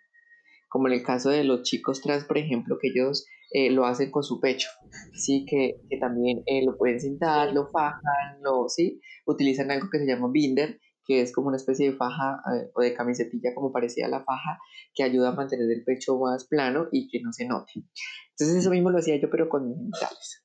[0.69, 4.10] Como en el caso de los chicos trans, por ejemplo, que ellos eh, lo hacen
[4.10, 4.69] con su pecho,
[5.13, 5.45] ¿sí?
[5.47, 8.99] Que, que también eh, lo pueden cintar, lo fajan, lo, ¿sí?
[9.28, 12.81] Utilizan algo que se llama binder, que es como una especie de faja eh, o
[12.81, 14.59] de camisetilla como parecida a la faja,
[14.93, 17.71] que ayuda a mantener el pecho más plano y que no se note.
[18.31, 20.43] Entonces eso mismo lo hacía yo, pero con genitales.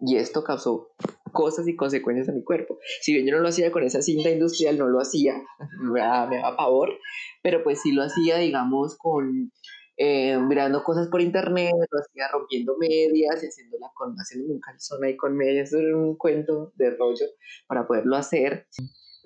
[0.00, 0.94] Y esto causó
[1.32, 2.78] cosas y consecuencias a mi cuerpo.
[3.02, 5.42] Si bien yo no lo hacía con esa cinta industrial, no lo hacía,
[5.94, 6.90] daba, me daba pavor,
[7.42, 9.50] pero pues sí lo hacía, digamos, con
[10.00, 15.02] eh, mirando cosas por internet, lo hacía rompiendo medias y haciéndola con, haciéndome un calzón
[15.02, 17.26] ahí con medias, eso era un cuento de rollo
[17.66, 18.68] para poderlo hacer.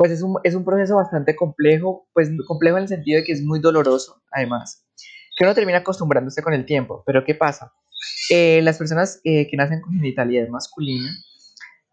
[0.03, 3.31] Pues es un, es un proceso bastante complejo, pues complejo en el sentido de que
[3.31, 4.85] es muy doloroso, además,
[5.37, 7.73] que uno termina acostumbrándose con el tiempo, pero ¿qué pasa?
[8.29, 11.09] Eh, las personas eh, que nacen con genitalidad masculina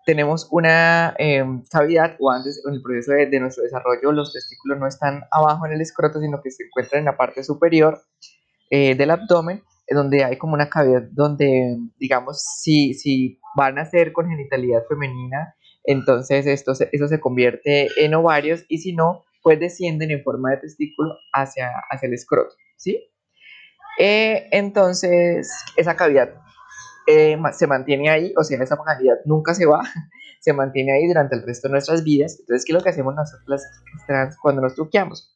[0.07, 4.79] tenemos una eh, cavidad o antes en el proceso de, de, nuestro desarrollo los testículos
[4.79, 8.01] no están abajo en el escroto sino que se encuentran en la parte superior
[8.71, 14.11] eh, del abdomen donde hay como una cavidad donde digamos si, si van a ser
[14.11, 19.59] con genitalidad femenina entonces esto se, eso se convierte en ovarios y si no pues
[19.59, 23.11] descienden en forma de testículo hacia, hacia el escroto ¿sí?
[23.99, 26.33] Eh, entonces, esa cavidad
[27.05, 29.81] eh, se mantiene ahí, o sea, esa cavidad nunca se va,
[30.39, 32.37] se mantiene ahí durante el resto de nuestras vidas.
[32.39, 35.35] Entonces, ¿qué es lo que hacemos nosotros las trans cuando nos truqueamos?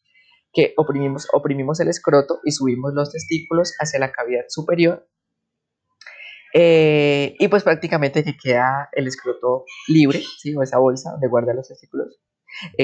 [0.53, 5.07] Que oprimimos, oprimimos el escroto y subimos los testículos hacia la cavidad superior.
[6.53, 10.55] Eh, y pues prácticamente que queda el escroto libre, ¿sí?
[10.55, 12.19] o esa bolsa donde guarda los testículos,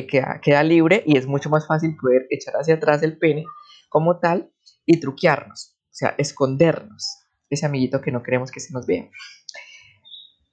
[0.08, 3.46] queda, queda libre y es mucho más fácil poder echar hacia atrás el pene
[3.90, 4.52] como tal
[4.86, 9.10] y truquearnos, o sea, escondernos, ese amiguito que no queremos que se nos vea.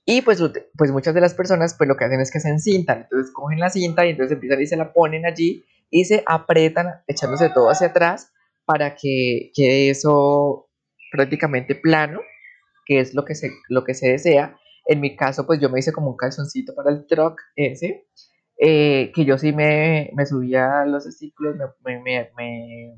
[0.05, 0.41] Y pues,
[0.77, 3.59] pues muchas de las personas pues lo que hacen es que se encintan, entonces cogen
[3.59, 7.71] la cinta y entonces empiezan y se la ponen allí y se apretan echándose todo
[7.71, 8.33] hacia atrás
[8.65, 10.69] para que quede eso
[11.11, 12.21] prácticamente plano,
[12.87, 14.57] que es lo que se, lo que se desea.
[14.87, 18.07] En mi caso pues yo me hice como un calzoncito para el truck ese,
[18.59, 22.97] eh, que yo sí me, me subía los testículos, me, me, me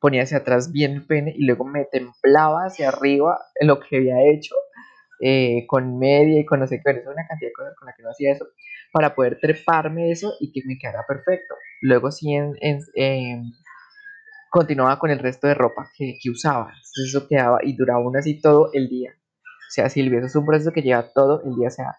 [0.00, 4.16] ponía hacia atrás bien el pene y luego me templaba hacia arriba lo que había
[4.30, 4.54] hecho
[5.20, 7.96] eh, con media y con no sé qué, es una cantidad de cosas con las
[7.96, 8.48] que no hacía eso
[8.92, 11.54] para poder treparme eso y que me quedara perfecto.
[11.80, 12.54] Luego sí en,
[12.96, 13.40] eh,
[14.50, 16.70] continuaba con el resto de ropa que, que, usaba.
[16.70, 19.14] Entonces eso quedaba y duraba aún así todo el día.
[19.72, 21.68] Sea, Silvia, eso es un proceso que lleva todo el día.
[21.68, 21.96] O sea,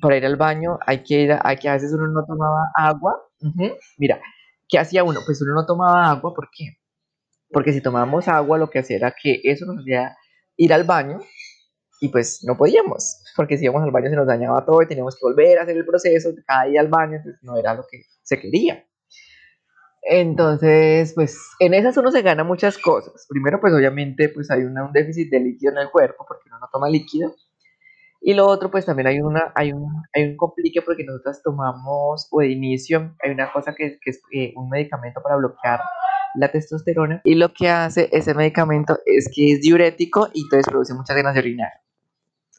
[0.00, 2.72] para ir al baño hay que ir, a, hay que a veces uno no tomaba
[2.74, 3.22] agua.
[3.98, 4.18] Mira,
[4.70, 5.20] ¿qué hacía uno?
[5.26, 6.78] Pues uno no tomaba agua, ¿por qué?
[7.50, 10.16] Porque si tomábamos agua, lo que hacía era que eso nos hacía
[10.56, 11.20] ir al baño
[12.00, 15.14] y pues no podíamos, porque si íbamos al baño se nos dañaba todo y teníamos
[15.16, 18.04] que volver a hacer el proceso cada día al baño, entonces no era lo que
[18.22, 18.82] se quería.
[20.02, 23.26] Entonces, pues en esas uno se gana muchas cosas.
[23.28, 26.58] Primero, pues obviamente pues hay una, un déficit de líquido en el cuerpo porque uno
[26.58, 27.34] no toma líquido.
[28.20, 32.28] Y lo otro, pues también hay, una, hay, un, hay un complique porque nosotros tomamos,
[32.30, 35.80] o de inicio, hay una cosa que, que es eh, un medicamento para bloquear
[36.34, 40.94] la testosterona y lo que hace ese medicamento es que es diurético y entonces produce
[40.94, 41.72] muchas ganas de orinar.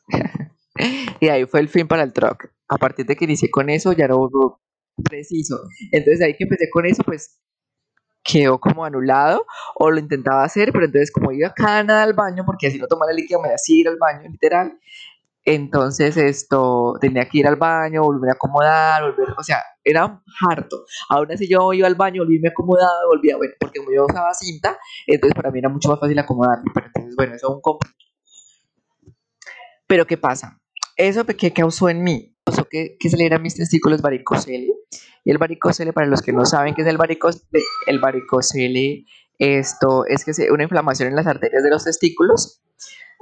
[1.20, 2.52] y ahí fue el fin para el truck.
[2.68, 4.30] A partir de que inicié con eso ya no
[5.04, 5.60] preciso.
[5.92, 7.40] Entonces ahí que empecé con eso pues
[8.24, 12.44] quedó como anulado o lo intentaba hacer, pero entonces como iba cada nada al baño
[12.46, 14.80] porque así no tomaba el líquido me hacía ir al baño literal.
[15.46, 20.86] Entonces esto tenía que ir al baño, volver a acomodar, volver, o sea, era harto.
[21.10, 24.34] Aún así yo iba al baño, volví, me acomodaba, volvía, bueno, porque como yo usaba
[24.36, 24.78] cinta,
[25.08, 26.72] entonces para mí era mucho más fácil acomodarme.
[26.74, 27.80] Pero entonces, bueno, eso es un comp-
[29.88, 30.60] Pero ¿qué pasa?
[30.96, 32.33] Eso que causó en mí,
[32.70, 34.74] que, que mis testículos varicocele.
[35.24, 39.06] Y el varicocele, para los que no saben qué es el varicocele, el varicocele,
[39.38, 42.62] esto es que es una inflamación en las arterias de los testículos.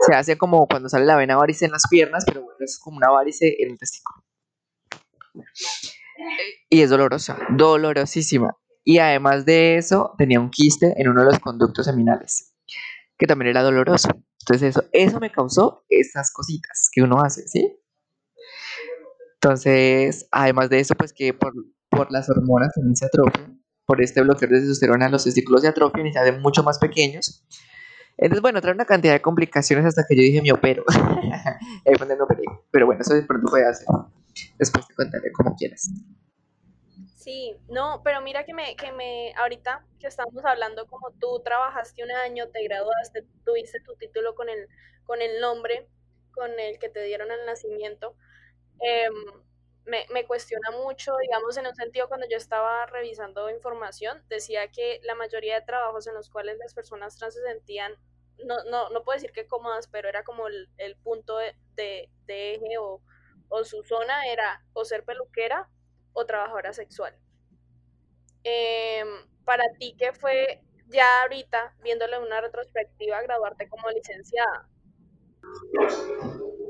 [0.07, 2.97] Se hace como cuando sale la vena varice en las piernas, pero bueno, es como
[2.97, 4.23] una varice en el testículo.
[6.69, 8.55] Y es dolorosa, dolorosísima.
[8.84, 12.53] Y además de eso, tenía un quiste en uno de los conductos seminales,
[13.17, 14.10] que también era doloroso.
[14.39, 17.81] Entonces eso, eso me causó esas cositas que uno hace, ¿sí?
[19.43, 21.51] Entonces, además de eso, pues que por,
[21.89, 26.06] por las hormonas también se atrofian, por este bloqueo de testosterona los testículos se atrofian
[26.06, 27.43] y se hacen mucho más pequeños.
[28.17, 30.84] Entonces, bueno, trae una cantidad de complicaciones hasta que yo dije, me opero.
[32.71, 33.88] Pero bueno, eso de pronto puede hacer.
[34.60, 35.89] Después te contaré como quieras.
[37.15, 42.04] Sí, no, pero mira que me, que me, ahorita que estamos hablando como tú trabajaste
[42.04, 44.67] un año, te graduaste, tuviste tu título con el,
[45.06, 45.88] con el nombre
[46.32, 48.15] con el que te dieron el nacimiento,
[48.82, 49.13] em,
[49.86, 55.00] me, me cuestiona mucho, digamos, en un sentido cuando yo estaba revisando información, decía que
[55.04, 57.94] la mayoría de trabajos en los cuales las personas trans se sentían,
[58.46, 62.10] no, no, no puedo decir que cómodas, pero era como el, el punto de, de,
[62.28, 63.02] eje o,
[63.50, 65.70] o su zona era o ser peluquera
[66.13, 67.15] o trabajadora sexual.
[68.44, 69.08] Em,
[69.46, 74.67] para ti, ¿qué fue ya ahorita, viéndole una retrospectiva, graduarte como licenciada?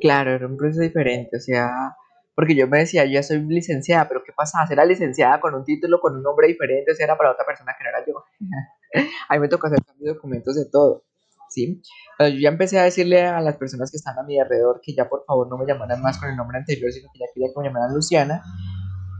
[0.01, 1.95] Claro, era un proceso diferente, o sea,
[2.35, 4.65] porque yo me decía, yo ya soy licenciada, pero ¿qué pasa?
[4.65, 7.73] Ser licenciada con un título, con un nombre diferente, o sea, era para otra persona
[7.77, 8.23] que no era yo.
[9.29, 11.03] a mí me tocó hacer cambios documentos de todo,
[11.49, 11.81] ¿sí?
[12.17, 14.93] Pero yo ya empecé a decirle a las personas que están a mi alrededor que
[14.93, 17.49] ya por favor no me llamaran más con el nombre anterior, sino que ya quería
[17.53, 18.41] que me llamaran Luciana.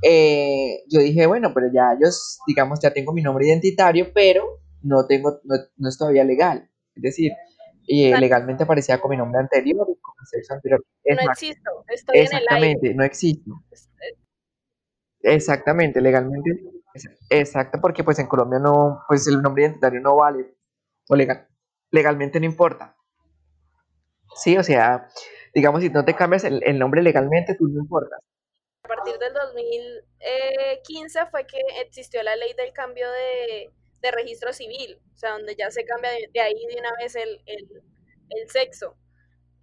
[0.02, 5.06] Eh, yo dije, bueno, pero ya ellos, digamos, ya tengo mi nombre identitario, pero no
[5.06, 6.70] tengo, no, no es todavía legal.
[6.96, 7.34] Es decir,
[7.86, 10.84] y legalmente aparecía con mi nombre anterior y con mi sexo anterior.
[11.06, 12.72] No existo, estoy en el aire.
[12.72, 13.90] Exactamente, no es-
[15.24, 16.64] Exactamente, legalmente.
[17.30, 20.56] Exacto, porque pues en Colombia no, pues el nombre identitario no vale.
[21.10, 21.48] O legal,
[21.92, 22.96] legalmente no importa.
[24.36, 25.08] Sí, o sea,
[25.54, 28.20] digamos, si no te cambias el, el nombre legalmente, tú no importas.
[28.84, 35.00] A partir del 2015 fue que existió la ley del cambio de, de registro civil,
[35.14, 37.84] o sea, donde ya se cambia de, de ahí de una vez el, el,
[38.30, 38.98] el sexo.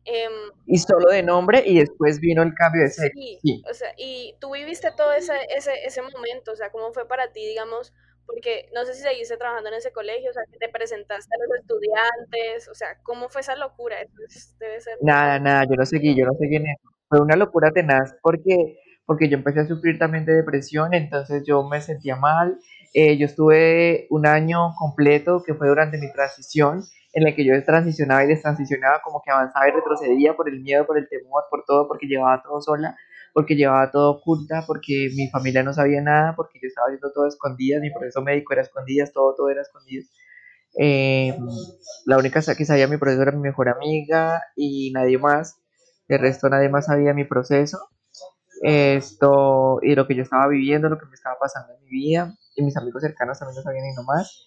[0.04, 0.32] Em,
[0.66, 3.12] Y solo de nombre y después vino el cambio de sexo.
[3.20, 3.62] Sí, Sí.
[3.70, 7.30] o sea, y tú viviste todo ese, ese, ese momento, o sea, ¿cómo fue para
[7.32, 7.92] ti, digamos?
[8.26, 11.38] Porque no sé si seguiste trabajando en ese colegio, o sea, que te presentaste a
[11.46, 14.00] los estudiantes, o sea, ¿cómo fue esa locura?
[14.00, 14.96] Eso es- debe ser...
[15.02, 16.90] Nada, nada, yo no seguí, yo no seguí en eso.
[17.08, 21.62] Fue una locura tenaz porque, porque yo empecé a sufrir también de depresión, entonces yo
[21.68, 22.58] me sentía mal.
[22.94, 27.52] Eh, yo estuve un año completo, que fue durante mi transición, en el que yo
[27.64, 31.64] transicionaba y destransicionaba, como que avanzaba y retrocedía por el miedo, por el temor, por
[31.66, 32.96] todo, porque llevaba todo sola,
[33.32, 37.26] porque llevaba todo oculta, porque mi familia no sabía nada, porque yo estaba haciendo todo
[37.26, 40.06] escondidas, mi proceso médico era escondidas, todo, todo era a escondidas.
[40.78, 41.36] Eh,
[42.06, 45.60] la única que sabía mi proceso era mi mejor amiga y nadie más.
[46.08, 47.78] El resto nadie más sabía mi proceso.
[48.62, 52.34] Esto y lo que yo estaba viviendo, lo que me estaba pasando en mi vida.
[52.58, 54.46] Y mis amigos cercanos también no sabían ni nomás.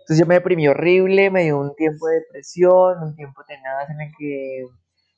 [0.00, 4.00] Entonces yo me deprimí horrible, me dio un tiempo de depresión, un tiempo tenaz en
[4.00, 4.64] el que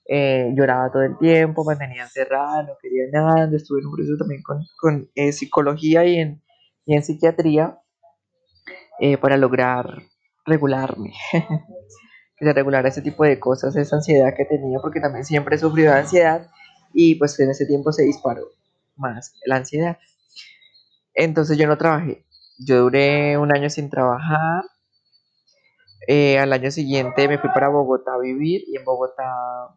[0.08, 3.48] eh, lloraba todo el tiempo, mantenía encerrada, no quería nada.
[3.56, 6.42] Estuve en un proceso también con, con eh, psicología y en,
[6.84, 7.78] y en psiquiatría
[9.00, 10.02] eh, para lograr
[10.44, 11.14] regularme.
[12.36, 15.58] que se regulara ese tipo de cosas, esa ansiedad que tenía, porque también siempre he
[15.58, 16.50] sufrido ansiedad
[16.92, 18.42] y pues en ese tiempo se disparó
[18.96, 19.96] más la ansiedad.
[21.14, 22.24] Entonces yo no trabajé,
[22.58, 24.64] yo duré un año sin trabajar,
[26.06, 29.74] eh, al año siguiente me fui para Bogotá a vivir y en Bogotá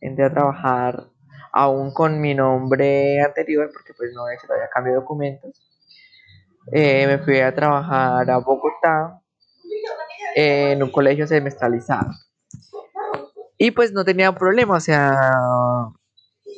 [0.00, 1.06] entré a trabajar
[1.52, 4.24] aún con mi nombre anterior, porque pues no
[4.72, 5.50] cambio de documentos.
[6.72, 9.20] Eh, me fui a trabajar a Bogotá
[10.34, 12.10] eh, en un colegio semestralizado.
[13.58, 15.90] Y pues no tenía problema, o sea,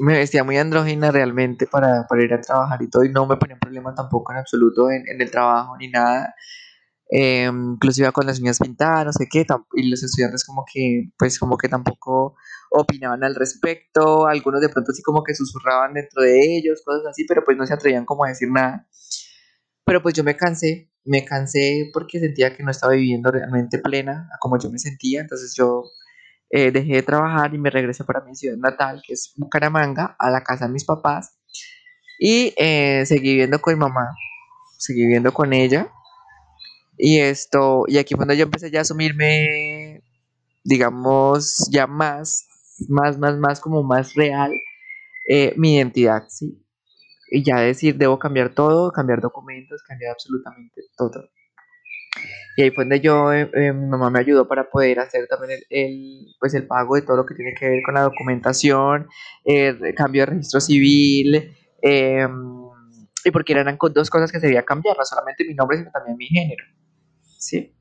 [0.02, 3.36] me vestía muy andrógina realmente para, para ir a trabajar y todo, y no me
[3.36, 6.34] ponía problema tampoco en absoluto en, en el trabajo ni nada.
[7.08, 11.38] Eh, inclusive con las uñas pintadas, no sé qué, y los estudiantes como que, pues
[11.38, 12.34] como que tampoco
[12.70, 17.24] opinaban al respecto, algunos de pronto sí como que susurraban dentro de ellos, cosas así,
[17.28, 18.88] pero pues no se atrevían como a decir nada.
[19.84, 24.28] Pero pues yo me cansé, me cansé porque sentía que no estaba viviendo realmente plena
[24.40, 25.84] como yo me sentía, entonces yo
[26.52, 30.30] eh, dejé de trabajar y me regresé para mi ciudad natal, que es Bucaramanga, a
[30.30, 31.38] la casa de mis papás.
[32.18, 34.14] Y eh, seguí viviendo con mi mamá,
[34.78, 35.90] seguí viviendo con ella.
[36.98, 40.02] Y esto, y aquí fue donde yo empecé ya a asumirme,
[40.62, 42.46] digamos, ya más,
[42.88, 44.52] más, más, más, como más real
[45.28, 46.62] eh, mi identidad, ¿sí?
[47.30, 51.30] Y ya decir, debo cambiar todo, cambiar documentos, cambiar absolutamente todo.
[52.56, 55.60] Y ahí fue donde yo, eh, eh, mi mamá me ayudó para poder hacer también
[55.70, 59.08] el, pues el pago de todo lo que tiene que ver con la documentación,
[59.44, 62.26] el cambio de registro civil, eh,
[63.24, 65.90] y porque eran co- dos cosas que se debía cambiar, no solamente mi nombre, sino
[65.90, 66.64] también mi género.
[67.38, 67.74] ¿Sí?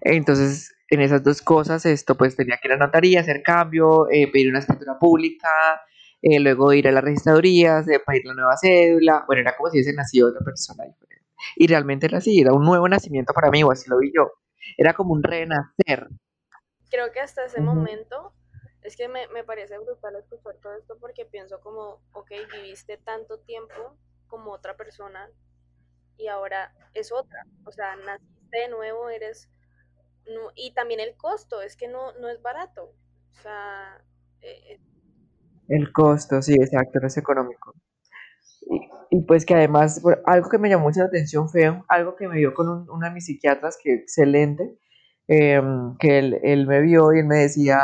[0.00, 4.08] Entonces, en esas dos cosas, esto pues tenía que ir a la notaría, hacer cambio,
[4.10, 5.48] eh, pedir una escritura pública,
[6.22, 9.24] eh, luego ir a las registradurías, eh, pedir la nueva cédula.
[9.26, 11.19] Bueno, era como si hubiese nacido otra persona diferente.
[11.56, 14.30] Y realmente era así, era un nuevo nacimiento para mí, o así lo vi yo.
[14.76, 16.08] Era como un renacer.
[16.90, 18.34] Creo que hasta ese momento
[18.82, 23.38] es que me, me parece brutal escuchar todo esto porque pienso como, ok, viviste tanto
[23.40, 25.30] tiempo como otra persona
[26.18, 27.46] y ahora es otra.
[27.64, 29.50] O sea, naciste de nuevo, eres...
[30.26, 32.94] no- y también el costo, es que no, no es barato.
[33.32, 34.04] O sea,
[34.42, 34.80] eh, eh,
[35.68, 37.72] El costo, sí, exacto, no es económico.
[39.10, 42.36] Y, pues que además, algo que me llamó mucho la atención fue algo que me
[42.38, 44.78] dio con un- una de mis psiquiatras, que excelente,
[45.26, 47.80] em, que él, él me vio y él me decía,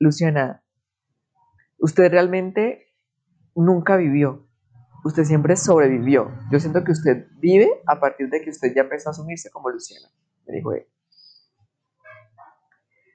[0.00, 0.62] Luciana,
[1.78, 2.88] usted realmente
[3.54, 4.48] nunca vivió,
[5.04, 6.32] usted siempre sobrevivió.
[6.50, 9.70] Yo siento que usted vive a partir de que usted ya empezó a asumirse como
[9.70, 10.08] Luciana,
[10.46, 10.86] me dijo él.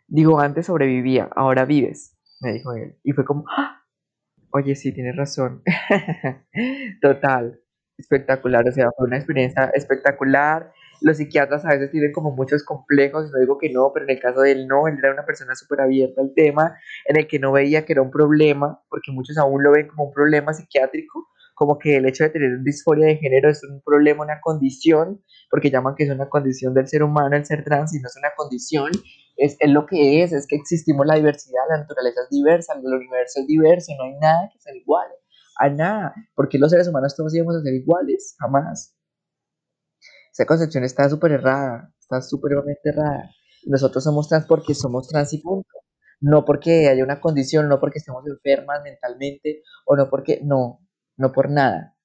[0.08, 2.98] Digo, antes sobrevivía, ahora vives, me dijo él.
[3.04, 3.79] Y fue como, ¡ah!
[4.52, 5.64] Oye, sí, tienes razón.
[7.02, 7.60] Total,
[7.97, 10.72] espectacular, o sea, fue una experiencia espectacular.
[11.02, 14.20] Los psiquiatras a veces tienen como muchos complejos, no digo que no, pero en el
[14.20, 17.39] caso de él no, él era una persona súper abierta al tema, en el que
[17.39, 21.30] no veía que era un problema, porque muchos aún lo ven como un problema psiquiátrico,
[21.56, 25.70] como que el hecho de tener disforia de género es un problema, una condición, porque
[25.70, 28.32] llaman que es una condición del ser humano el ser trans y no es una
[28.36, 28.91] condición,
[29.40, 32.86] es, es lo que es, es que existimos la diversidad, la naturaleza es diversa, el
[32.86, 35.08] universo es diverso, no hay nada que sea igual
[35.60, 38.96] a nada, porque los seres humanos todos íbamos a ser iguales, jamás.
[40.32, 43.30] Esa concepción está súper errada, está supremamente errada.
[43.66, 45.70] Nosotros somos trans porque somos trans y punto.
[46.22, 50.80] No porque haya una condición, no porque estemos enfermas mentalmente, o no porque, no,
[51.18, 51.98] no por nada.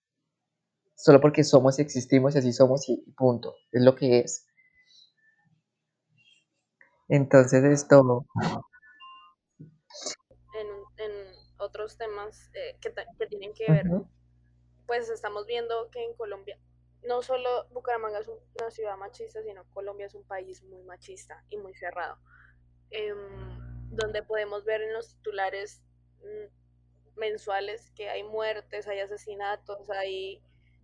[0.96, 3.54] Solo porque somos y existimos y así somos y punto.
[3.70, 4.46] Es lo que es.
[7.08, 8.26] Entonces esto,
[10.54, 11.12] en, en
[11.58, 14.06] otros temas eh, que, ta- que tienen que ver, ujú,
[14.86, 16.58] pues estamos viendo que en Colombia,
[17.02, 21.44] no solo Bucaramanga es un- una ciudad machista, sino Colombia es un país muy machista
[21.50, 22.18] y muy cerrado,
[22.90, 23.16] em,
[23.90, 25.82] donde podemos ver en los titulares
[26.22, 30.42] mm, mensuales que hay muertes, hay asesinatos, hay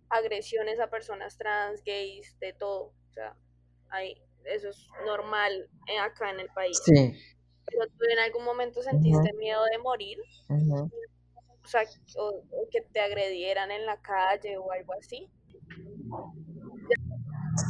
[0.09, 3.35] agresiones a personas trans, gays, de todo, o sea,
[3.89, 6.81] hay, eso es normal eh, acá en el país.
[6.83, 7.13] sí,
[7.65, 10.17] Pero tú en algún momento sentiste miedo de morir,
[10.49, 11.83] o sea,
[12.17, 15.29] o, o que te agredieran en la calle o algo así.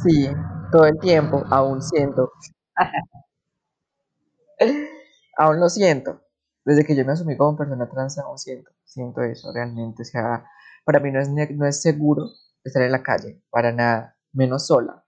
[0.02, 0.28] sí,
[0.70, 2.32] todo el tiempo, aún siento,
[5.36, 6.20] aún lo siento.
[6.64, 10.02] Desde que yo me asumí como persona trans, aún siento, siento eso realmente.
[10.02, 10.46] O sea,
[10.84, 12.28] para mí no es, no es seguro
[12.64, 15.01] estar en la calle, para nada, menos sola,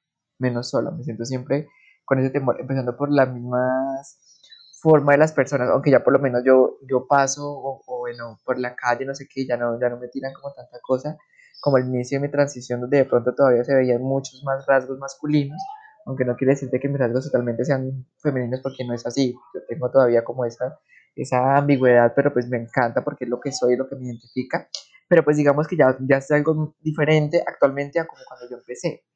[0.45, 0.91] menos sola.
[0.91, 1.69] Me siento siempre
[2.05, 4.21] con ese temor, empezando por las mismas
[4.85, 8.39] forma de las personas, aunque ya por lo menos yo, yo paso o, o bueno,
[8.45, 11.17] por la calle, no sé qué, ya no, ya no me tiran como tanta cosa,
[11.63, 14.99] como el inicio de mi transición, donde de pronto todavía se veían muchos más rasgos
[14.99, 15.59] masculinos,
[16.05, 19.61] aunque no quiere decirte que mis rasgos totalmente sean femeninos, porque no es así, yo
[19.67, 20.79] tengo todavía como esa,
[21.17, 24.69] esa ambigüedad, pero pues me encanta porque es lo que soy, lo que me identifica,
[25.09, 29.07] pero pues digamos que ya, ya es algo diferente actualmente a como cuando yo empecé,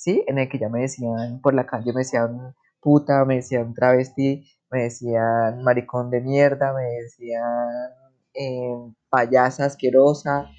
[0.00, 0.24] ¿sí?
[0.26, 4.46] En el que ya me decían por la calle, me decían puta, me decían travesti,
[4.70, 7.90] me decían maricón de mierda, me decían
[8.32, 10.50] eh, payasa asquerosa,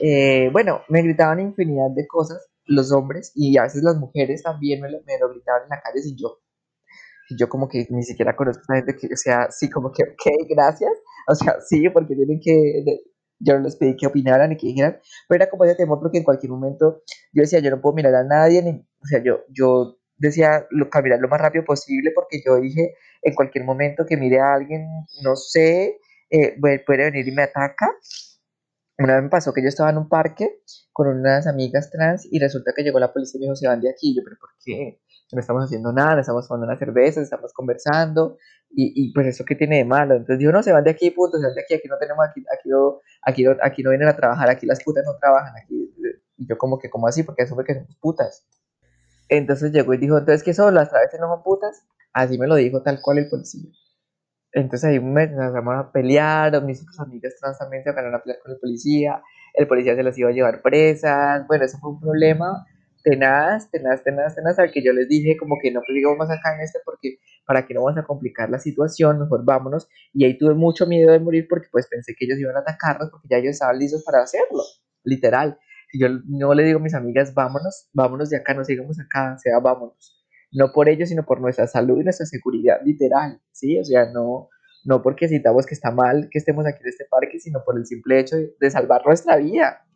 [0.00, 4.80] eh, bueno, me gritaban infinidad de cosas los hombres y a veces las mujeres también
[4.80, 6.40] me lo, me lo gritaban en la calle sin yo.
[7.28, 9.92] Y yo como que ni siquiera conozco a esa gente que, o sea, sí, como
[9.92, 10.90] que, ok, gracias.
[11.28, 12.82] O sea, sí, porque tienen que,
[13.40, 16.18] yo no les pedí que opinaran y que dijeran, pero era como ese temor porque
[16.18, 19.40] en cualquier momento yo decía, yo no puedo mirar a nadie, ni, o sea, yo,
[19.48, 24.38] yo decía caminar lo más rápido posible porque yo dije, en cualquier momento que mire
[24.40, 24.86] a alguien,
[25.22, 25.98] no sé,
[26.30, 27.90] eh, puede venir y me ataca.
[28.98, 30.60] una vez me pasó que yo estaba en un parque
[30.92, 33.80] con unas amigas trans y resulta que llegó la policía y me dijo, se van
[33.80, 34.14] de aquí.
[34.14, 35.00] Yo, pero ¿por qué?
[35.32, 38.36] No estamos haciendo nada, estamos tomando una cerveza, estamos conversando
[38.70, 40.14] y, y pues eso qué tiene de malo.
[40.14, 42.26] Entonces dijo, no, se van de aquí, punto, se van de aquí, aquí no tenemos,
[42.28, 42.68] aquí, aquí,
[43.44, 45.94] no, aquí, no, vienen a trabajar, aquí las putas no trabajan, aquí.
[46.36, 47.22] Y yo como que, como así?
[47.22, 48.46] Porque asume que somos putas.
[49.28, 50.74] Entonces llegó y dijo, entonces, ¿qué son?
[50.74, 51.84] ¿Las travestis no son putas?
[52.12, 53.70] Así me lo dijo tal cual el policía.
[54.52, 58.40] Entonces ahí me empezamos a pelear, mis otras amigas trans también se fueron a pelear
[58.42, 59.22] con el policía,
[59.54, 62.66] el policía se los iba a llevar presas, bueno, eso fue un problema
[63.02, 66.30] tenaz, tenaz, tenaz, tenaz, al que yo les dije como que no pues digamos más
[66.30, 70.24] acá en este porque para que no vamos a complicar la situación, mejor vámonos, y
[70.24, 73.28] ahí tuve mucho miedo de morir porque pues pensé que ellos iban a atacarnos porque
[73.30, 74.62] ya ellos estaban listos para hacerlo,
[75.04, 75.58] literal.
[75.90, 79.34] Si yo no le digo a mis amigas, vámonos, vámonos de acá, no sigamos acá,
[79.34, 80.20] o sea, vámonos
[80.52, 83.78] no por ellos, sino por nuestra salud y nuestra seguridad literal, ¿sí?
[83.78, 84.48] O sea, no,
[84.84, 87.86] no porque citamos que está mal que estemos aquí en este parque, sino por el
[87.86, 89.86] simple hecho de, salvar nuestra vida.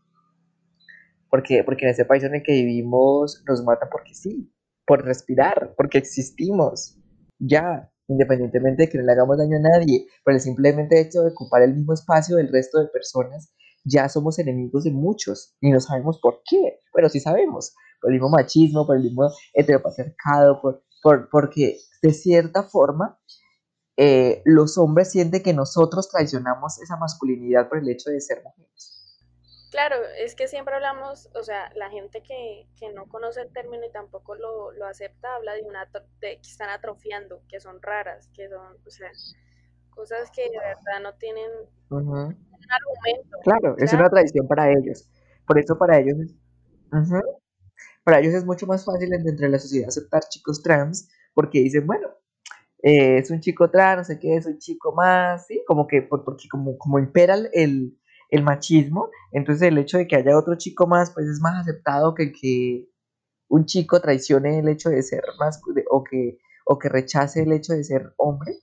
[1.35, 4.55] Porque, porque en este país en el que vivimos nos matan porque sí,
[4.87, 6.97] por respirar, porque existimos,
[7.41, 11.31] ya, independientemente de que no le hagamos daño a nadie, por el simplemente hecho de
[11.31, 15.81] ocupar el mismo espacio del resto de personas, ya somos enemigos de muchos y no
[15.81, 16.79] sabemos por qué.
[16.93, 22.13] Bueno, sí sabemos, por el mismo machismo, por el mismo heteropatriarcado, por, por, porque de
[22.13, 23.19] cierta forma
[23.97, 28.94] eh, los hombres sienten que nosotros traicionamos esa masculinidad por el hecho de ser mujeres.
[29.75, 33.85] Claro, es que siempre hablamos, o sea, la gente que, que no conoce el término
[33.85, 38.31] y tampoco lo, lo acepta, habla de una de que están atrofiando, que son raras,
[38.37, 39.11] que son, o sea,
[39.91, 41.51] cosas que de verdad no tienen
[41.91, 43.37] un argumento.
[43.43, 45.11] Claro, es una tradición para ellos.
[45.45, 46.37] Por eso para ellos es,
[48.05, 51.85] para ellos es mucho más fácil dentro de la sociedad aceptar chicos trans porque dicen,
[51.85, 52.11] bueno,
[52.81, 55.65] eh, es un chico trans, no sé qué, es un chico más, ¿sí?
[55.67, 57.99] Como que, porque como, como impera el,
[58.35, 62.15] el machismo, entonces el hecho de que haya otro chico más, pues es más aceptado
[62.15, 62.89] que que
[63.49, 67.75] un chico traicione el hecho de ser más, o que, o que rechace el hecho
[67.75, 68.55] de ser hombre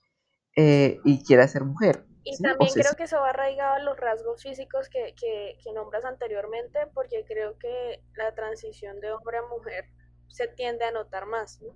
[0.56, 2.04] eh, y quiera ser mujer.
[2.24, 6.04] Y también creo que eso va arraigado a los rasgos físicos que, que, que, nombras
[6.04, 9.86] anteriormente, porque creo que la transición de hombre a mujer
[10.28, 11.74] se tiende a notar más, ¿no?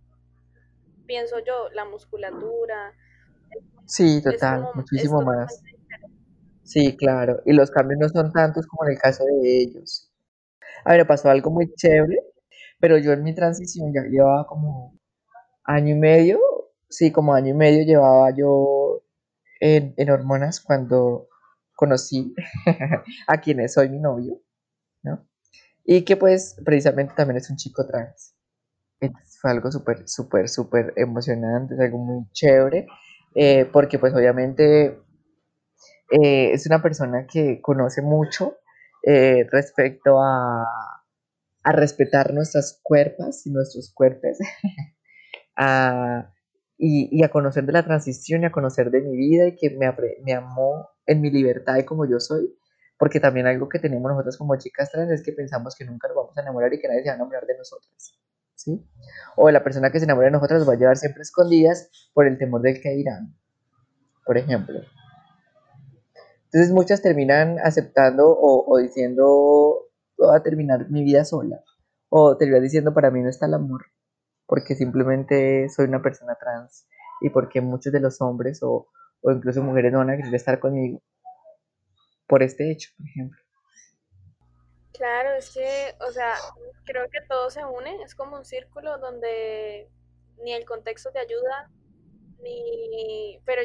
[1.07, 2.93] Pienso yo, la musculatura.
[3.87, 5.63] Sí, total, muchísimo más.
[6.67, 10.11] Sí, claro, y los cambios no son tantos como en el caso de ellos.
[10.85, 12.19] A ver, pasó algo muy chévere,
[12.81, 14.95] pero yo en mi transición ya llevaba como
[15.65, 16.41] año y medio,
[16.91, 19.03] sí, como año y medio llevaba yo
[19.61, 21.29] en, hormonas cuando
[21.77, 22.35] conocí
[23.29, 24.41] a quien es hoy mi novio,
[25.05, 25.27] ¿no?
[25.85, 28.35] Y que pues precisamente también es un chico trans.
[29.41, 32.87] fue algo súper, súper, súper emocionante, es algo muy chévere,
[33.35, 34.99] eh, porque pues obviamente
[36.11, 38.59] eh, es una persona que conoce mucho
[39.03, 40.65] eh, respecto a,
[41.63, 44.39] a respetar nuestras cuerpos y nuestros cuerpos,
[45.57, 46.33] a
[46.79, 49.93] y, a conocer de la transición y a conocer de mi vida y que me,
[50.25, 52.55] me amó en mi libertad y como yo soy,
[52.99, 56.17] porque también algo que tenemos nosotros como chicas trans es que pensamos que nunca nos
[56.17, 58.19] vamos a enamorar y que nadie se va a enamorar de nosotras,
[58.55, 58.85] ¿sí?
[59.37, 62.27] O la persona que se enamora de nosotras nos va a llevar siempre escondidas por
[62.27, 63.35] el temor del que dirán,
[64.25, 64.81] por ejemplo.
[66.57, 71.63] Entonces muchas terminan aceptando o, diciendo, voy a terminar mi vida sola,
[72.09, 73.85] o terminan diciendo, para mí no está el amor,
[74.47, 76.89] porque simplemente soy una persona trans
[77.21, 78.89] y porque muchos de los hombres o,
[79.21, 81.03] o incluso mujeres no van a querer estar conmigo
[82.27, 83.39] por este hecho, por ejemplo.
[84.95, 86.37] Claro, es que, o sea,
[86.87, 89.91] creo que todo se une, es como un círculo donde
[90.43, 91.71] ni el contexto te ayuda,
[92.41, 93.61] ni, pero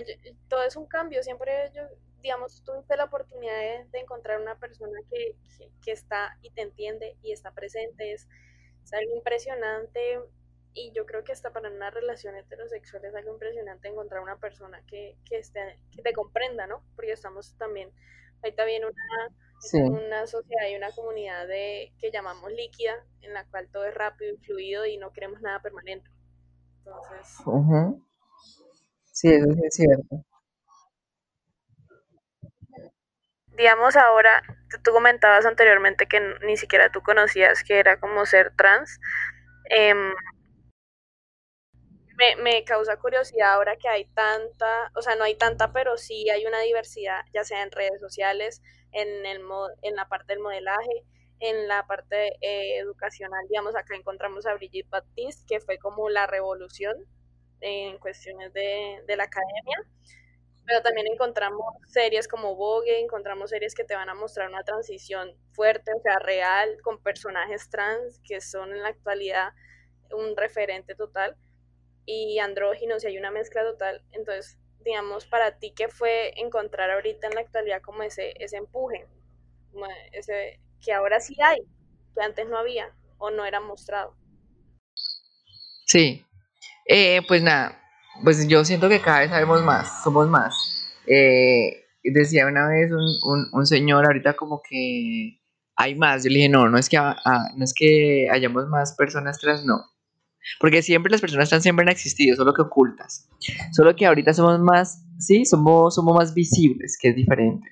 [0.49, 1.83] todo es un cambio, siempre yo,
[2.21, 5.35] digamos, tuviste la oportunidad de, encontrar una persona que,
[5.83, 8.27] que, está y te entiende y está presente, es,
[8.83, 10.19] es algo impresionante
[10.73, 14.81] y yo creo que hasta para una relación heterosexual es algo impresionante encontrar una persona
[14.87, 16.83] que, que, esté, que te comprenda, ¿no?
[16.95, 17.91] Porque estamos también,
[18.41, 23.69] ahorita viene una, una sociedad y una comunidad de, que llamamos líquida, en la cual
[23.69, 26.09] todo es rápido y fluido y no queremos nada permanente.
[26.79, 27.37] Entonces...
[29.11, 30.23] Sí, eso es cierto.
[33.57, 34.43] Digamos ahora,
[34.83, 38.99] tú comentabas anteriormente que ni siquiera tú conocías que era como ser trans.
[39.69, 39.93] Eh,
[42.41, 46.45] me, causa curiosidad ahora que hay tanta, o sea, no hay tanta, pero sí hay
[46.45, 49.41] una diversidad, ya sea en redes sociales, en, el,
[49.81, 51.03] en la parte del modelaje,
[51.39, 56.27] en la parte eh, educacional, digamos, acá encontramos a Brigitte Baptiste, que fue como la
[56.27, 56.95] revolución
[57.61, 59.83] en cuestiones de, de la academia.
[60.65, 65.35] Pero también encontramos series como Vogue, encontramos series que te van a mostrar una transición
[65.53, 69.53] fuerte, o sea, real, con personajes trans que son en la actualidad
[70.13, 71.35] un referente total
[72.05, 74.03] y andróginos y hay una mezcla total.
[74.11, 79.07] Entonces, digamos, para ti, ¿qué fue encontrar ahorita en la actualidad como ese, ese empuje?
[80.11, 81.59] ese, que ahora sí hay,
[82.13, 84.15] que antes no había o no era mostrado.
[85.85, 86.25] Sí,
[86.85, 87.80] eh, pues nada,
[88.23, 90.55] pues yo siento que cada vez sabemos más, somos más.
[91.07, 95.39] Eh, decía una vez un, un, señor ahorita como que
[95.75, 96.23] hay más.
[96.23, 99.81] Yo le dije, no, no es que, no es que hayamos más personas trans, no.
[100.59, 103.29] Porque siempre las personas trans siempre han existido, solo que ocultas.
[103.71, 107.67] Solo que ahorita somos más, sí, somos, somos más visibles, que es diferente.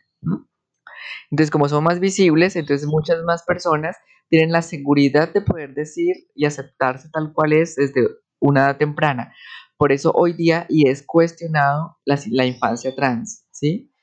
[1.32, 3.98] Entonces, como somos más visibles, entonces muchas más personas
[4.30, 8.08] tienen la seguridad de poder decir y aceptarse tal cual es desde
[8.40, 9.34] una edad temprana.
[9.80, 13.94] Por eso hoy día y es cuestionado la, infancia trans, ¿sí?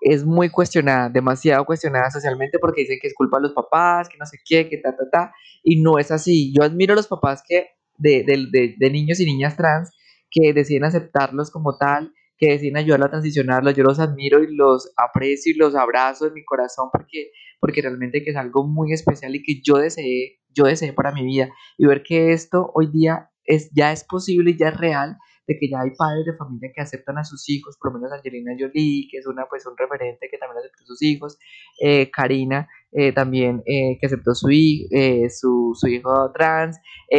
[0.00, 4.18] Es muy cuestionada, demasiado cuestionada socialmente porque dicen que es culpa de los papás, que
[4.18, 5.32] no sé qué, que ta, ta, ta.
[5.62, 6.52] Y no es así.
[6.52, 7.68] Yo admiro a los papás que
[7.98, 9.92] de, niños y niñas trans
[10.28, 13.76] que deciden aceptarlos como tal, que deciden ayudarlo a transicionarlos.
[13.76, 18.24] Yo los admiro y los aprecio y los abrazo en mi corazón porque, porque realmente
[18.24, 21.48] que es algo muy especial y que yo deseé, yo deseé para mi vida.
[21.78, 25.16] Y ver que esto hoy día es, ya es posible y ya es real
[25.46, 28.12] de que ya hay padres de familia que aceptan a sus hijos, por lo menos
[28.12, 31.38] Angelina Jolie, que es una pues un referente que también aceptó a sus hijos,
[31.80, 36.78] eh, Karina eh, también eh, que aceptó su, su, su, hijo trans,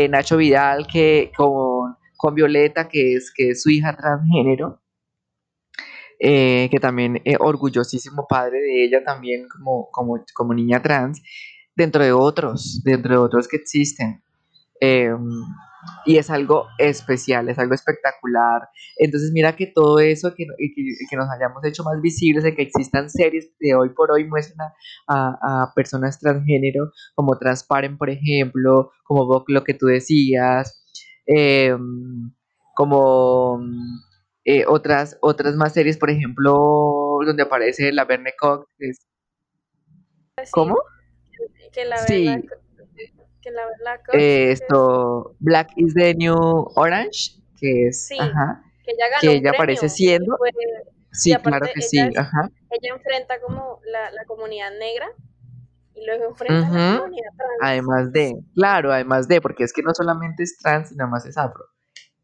[0.09, 4.79] Nacho Vidal que con, con Violeta que es, que es su hija transgénero,
[6.19, 11.21] que también orgullosísimo padre de ella también como, como, como niña trans,
[11.75, 14.23] dentro de otros, dentro de otros que existen.
[16.05, 18.69] Y es algo especial, es algo espectacular.
[18.97, 23.09] Entonces mira que todo eso, que, que, nos hayamos hecho más visibles, de que existan
[23.09, 24.69] series de hoy por hoy muestran
[25.07, 30.83] a, personas transgénero, como Transparen, por ejemplo, como lo que tú decías,
[31.25, 32.31] em,
[32.75, 33.59] como
[34.45, 38.67] eh, otras, otras más series, por ejemplo, donde aparece la Verne Cox.
[40.51, 40.75] ¿Cómo?
[41.71, 42.27] Que la sí
[43.43, 46.35] que la Black esto Black is the New
[46.75, 50.37] Orange que es ajá, que ella, ganó que ella aparece siendo
[51.11, 52.49] sí claro que sí ajá.
[52.69, 55.07] ella enfrenta como la, la, comunidad negra
[55.93, 57.59] y luego enfrenta a la comunidad trans.
[57.61, 61.37] Además de claro además de porque es que no solamente es trans sino más es
[61.37, 61.65] afro.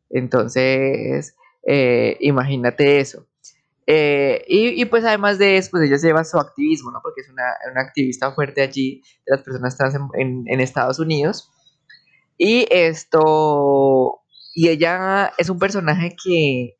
[0.10, 3.28] Entonces eh, imagínate eso
[3.92, 7.00] eh, y, pues además de eso, pues ella lleva su activismo, ¿no?
[7.02, 11.50] Porque es una, una activista fuerte allí de las personas trans en, en, Estados Unidos.
[12.38, 14.22] Y esto,
[14.54, 16.78] y ella es un personaje que,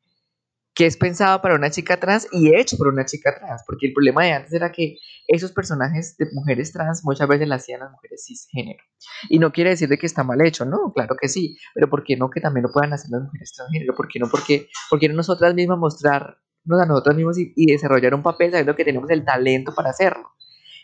[0.72, 3.92] que es pensado para una chica trans y hecho por una chica trans, porque el
[3.92, 4.94] problema de antes era que
[5.26, 8.84] esos personajes de mujeres trans muchas veces las hacían las mujeres cisgénero.
[9.28, 12.04] Y no quiere decir de que está mal hecho, no, claro que sí, pero ¿por
[12.04, 13.96] qué no que también lo puedan hacer las mujeres transgénero?
[13.96, 14.28] ¿Por qué no?
[14.30, 16.38] Porque, porque no nosotras mismas mostrar
[16.68, 20.30] a nosotros mismos y, desarrollar un papel sabiendo que tenemos el talento para hacerlo.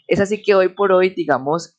[0.07, 1.77] Es así que hoy por hoy, digamos,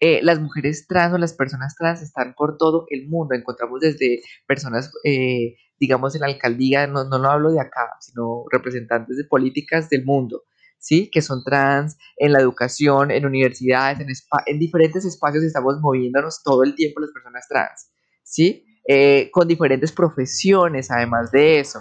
[0.00, 3.34] eh, las mujeres trans o las personas trans están por todo el mundo.
[3.34, 8.44] Encontramos desde personas, eh, digamos, en la alcaldía, no, no lo hablo de acá, sino
[8.50, 10.44] representantes de políticas del mundo,
[10.78, 11.10] ¿sí?
[11.10, 14.08] Que son trans, en la educación, en universidades, en,
[14.46, 17.90] en diferentes espacios estamos moviéndonos todo el tiempo las personas trans,
[18.22, 18.64] ¿sí?
[18.88, 21.80] Eh, con diferentes profesiones, además de eso.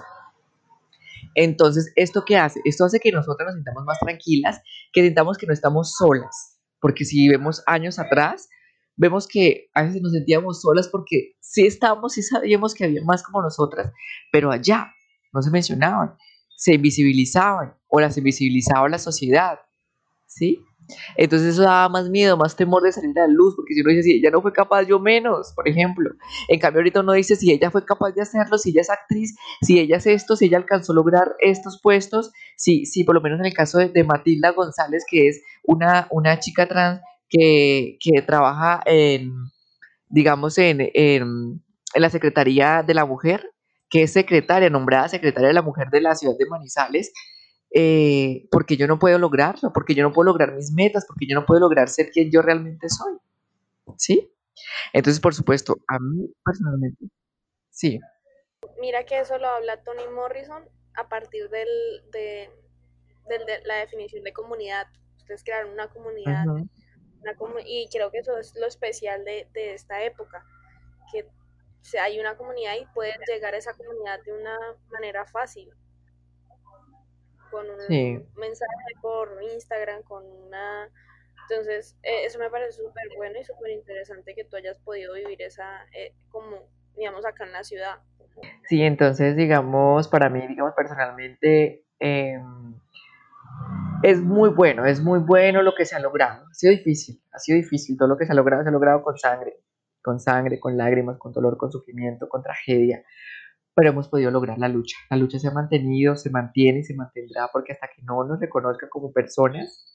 [1.35, 2.59] Entonces, ¿esto qué hace?
[2.65, 4.61] Esto hace que nosotras nos sintamos más tranquilas,
[4.93, 6.59] que sintamos que no estamos solas.
[6.79, 8.49] Porque si vemos años atrás,
[8.95, 13.23] vemos que a veces nos sentíamos solas porque sí estábamos, sí sabíamos que había más
[13.23, 13.91] como nosotras,
[14.31, 14.91] pero allá
[15.33, 16.15] no se mencionaban,
[16.57, 19.59] se invisibilizaban o las invisibilizaba la sociedad,
[20.27, 20.61] ¿sí?
[21.15, 23.91] Entonces eso daba más miedo, más temor de salir a la luz, porque si uno
[23.91, 26.11] dice, si ella no fue capaz, yo menos, por ejemplo.
[26.47, 29.35] En cambio, ahorita uno dice, si ella fue capaz de hacerlo, si ella es actriz,
[29.61, 33.21] si ella es esto, si ella alcanzó a lograr estos puestos, si, si por lo
[33.21, 38.21] menos en el caso de, Matilda González, que es una, una chica trans que, que
[38.21, 39.33] trabaja en,
[40.07, 41.61] digamos, en, en,
[41.93, 43.51] en la Secretaría de la Mujer,
[43.89, 47.11] que es secretaria, nombrada secretaria de la Mujer de la ciudad de Manizales,
[47.71, 51.35] eh, porque yo no puedo lograrlo, porque yo no puedo lograr mis metas, porque yo
[51.35, 53.17] no puedo lograr ser quien yo realmente soy.
[53.97, 54.33] ¿Sí?
[54.93, 57.05] Entonces, por supuesto, a mí personalmente,
[57.69, 57.99] sí.
[58.79, 60.63] Mira que eso lo habla Tony Morrison
[60.95, 61.67] a partir del,
[62.11, 62.49] de,
[63.65, 64.87] la definición de comunidad.
[65.17, 66.45] Ustedes crearon una comunidad,
[67.65, 70.43] y creo que eso es lo especial de, de esta época,
[71.11, 71.25] que
[71.99, 74.57] hay una comunidad y puedes llegar a esa comunidad de una
[74.91, 75.71] manera fácil
[77.49, 78.25] con un Sí.
[78.35, 80.89] mensaje por Instagram, con una...
[81.49, 85.41] Entonces, eh, eso me parece súper bueno y súper interesante que tú hayas podido vivir
[85.41, 87.97] esa, eh, como, digamos, acá en la ciudad.
[88.67, 92.75] Sí, entonces, digamos, para mí, digamos, personalmente, em,
[94.03, 96.45] es muy bueno, es muy bueno lo que se ha logrado.
[96.49, 97.97] Ha sido difícil, ha sido difícil.
[97.97, 99.57] Todo lo que se ha logrado, se ha logrado con sangre,
[100.01, 103.03] con sangre, con lágrimas, con dolor, con sufrimiento, con tragedia.
[103.79, 104.97] Pero hemos podido lograr la lucha.
[105.09, 108.37] La lucha se ha mantenido, se mantiene y se mantendrá porque hasta que no nos
[108.37, 109.85] reconozca como personas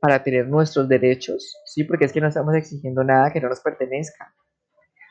[0.00, 3.60] para tener nuestros derechos, sí, porque es que no estamos exigiendo nada que no nos
[3.60, 4.34] pertenezca.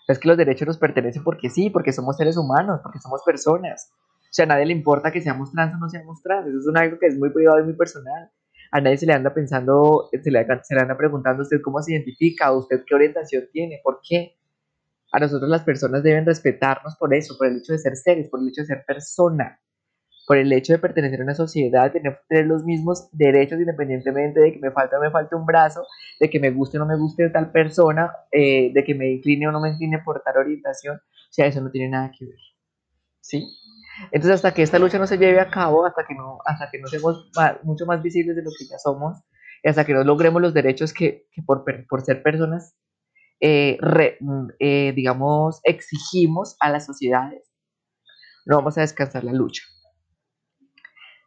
[0.07, 3.91] Es que los derechos nos pertenecen porque sí, porque somos seres humanos, porque somos personas.
[3.93, 6.47] O sea, a nadie le importa que seamos trans o no seamos trans.
[6.47, 8.32] Eso es un algo que es muy privado y muy personal.
[8.72, 11.84] A nadie se le anda pensando, se le, se le anda preguntando a usted cómo
[11.84, 14.38] se identifica, usted qué orientación tiene, por qué.
[15.12, 18.41] A nosotros las personas deben respetarnos por eso, por el hecho de ser seres, por
[18.41, 19.60] el hecho de ser persona,
[20.28, 24.53] por el hecho de pertenecer a una sociedad, tener, tener los mismos derechos independientemente de
[24.53, 25.84] que me falta o me falte un brazo,
[26.20, 29.47] de que me guste o no me guste tal persona, eh, de que me incline
[29.47, 30.97] o no me incline por tal orientación.
[30.97, 32.39] O sea, eso no tiene nada que ver.
[33.22, 33.47] ¿Sí?
[34.12, 36.80] Entonces, hasta que esta lucha no se lleve a cabo, hasta que no, hasta que
[36.80, 37.30] no seamos
[37.64, 39.18] mucho más visibles de lo que ya somos,
[39.64, 42.76] y hasta que no logremos los derechos que, que por, por, ser personas,
[43.41, 44.17] eh, re,
[44.59, 47.49] eh, digamos, exigimos a las sociedades,
[48.45, 49.63] no vamos a descansar la lucha.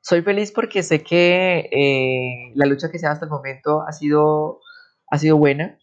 [0.03, 3.93] Soy feliz porque sé que eh, la lucha que se ha hasta el momento ha
[3.93, 4.61] sido,
[5.09, 5.79] ha sido buena,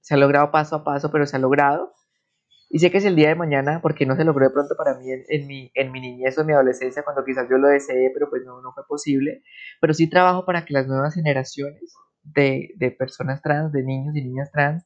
[0.00, 1.94] se ha logrado paso a paso, pero se ha logrado.
[2.68, 4.96] Y sé que es el día de mañana, porque no se logró de pronto para
[4.98, 7.68] mí en, en, mi, en mi niñez o en mi adolescencia, cuando quizás yo lo
[7.68, 9.42] deseé, pero pues no, no fue posible.
[9.80, 14.22] Pero sí trabajo para que las nuevas generaciones de, de personas trans, de niños y
[14.22, 14.84] niñas trans,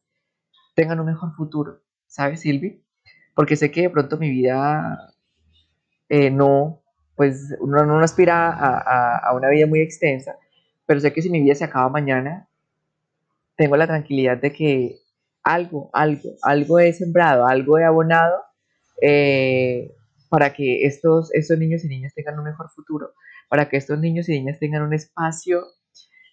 [0.74, 1.80] tengan un mejor futuro.
[2.06, 2.82] ¿Sabes, Silvi?
[3.34, 5.14] Porque sé que de pronto mi vida
[6.08, 6.82] eh, no,
[7.16, 10.36] pues uno no aspira a, a, a, una vida muy extensa,
[10.86, 12.48] pero sé que si mi vida se acaba mañana,
[13.56, 14.98] tengo la tranquilidad de que
[15.42, 18.42] algo, algo, algo he sembrado, algo he abonado
[19.00, 19.92] eh,
[20.28, 23.12] para que estos, estos niños y niñas tengan un mejor futuro,
[23.48, 25.64] para que estos niños y niñas tengan un espacio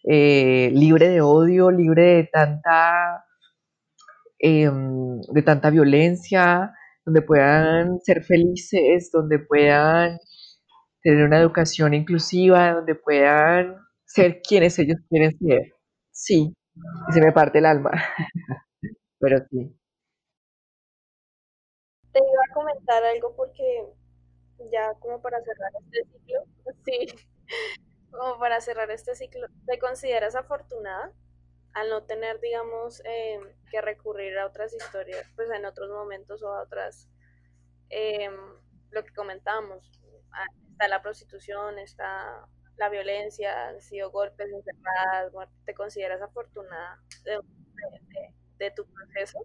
[0.04, 3.26] eh, libre de odio, libre de tanta,
[4.42, 6.74] eh, de tanta violencia,
[7.06, 10.18] donde puedan ser felices, donde puedan
[11.02, 15.74] tener una educación inclusiva, donde puedan ser quienes ellos quieren ser.
[16.12, 16.54] Sí,
[17.14, 17.92] se me parte el alma,
[19.20, 19.76] pero sí.
[22.12, 23.86] Te iba a comentar algo porque
[24.72, 26.44] ya como para cerrar este ciclo,
[26.86, 27.08] sí,
[28.12, 31.14] como para cerrar este ciclo, ¿te consideras afortunada
[31.74, 36.50] al no tener, digamos, eh, que recurrir a otras historias, pues en otros momentos o
[36.50, 37.10] a otras,
[37.90, 38.30] eh,
[38.92, 39.90] lo que comentábamos,
[40.72, 42.48] está la prostitución, está
[42.78, 45.54] la violencia, han sido golpes, enfermedades, muerte.
[45.66, 49.40] ¿Te consideras afortunada de, de, de, tu proceso?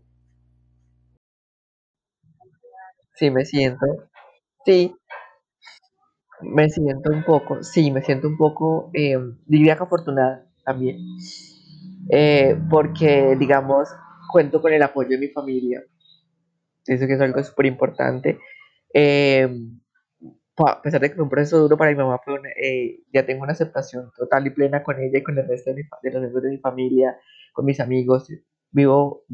[3.14, 3.86] Sí, me siento,
[4.64, 4.94] sí,
[6.40, 9.16] me siento un poco, sí, me siento un poco, eh,
[9.46, 10.98] diría que afortunada también,
[12.11, 13.88] eh, porque, digamos,
[14.30, 15.82] cuento con el apoyo de mi familia,
[16.86, 18.38] eso que es algo súper importante.
[18.92, 19.48] Eh,
[20.64, 23.26] a pesar de que fue un proceso duro para mi mamá, fue una, eh, ya
[23.26, 26.11] tengo una aceptación total y plena con ella y con el resto de, mi, de,
[26.11, 27.18] los miembros de mi familia,
[27.52, 28.28] con mis amigos.
[28.70, 29.24] Vivo,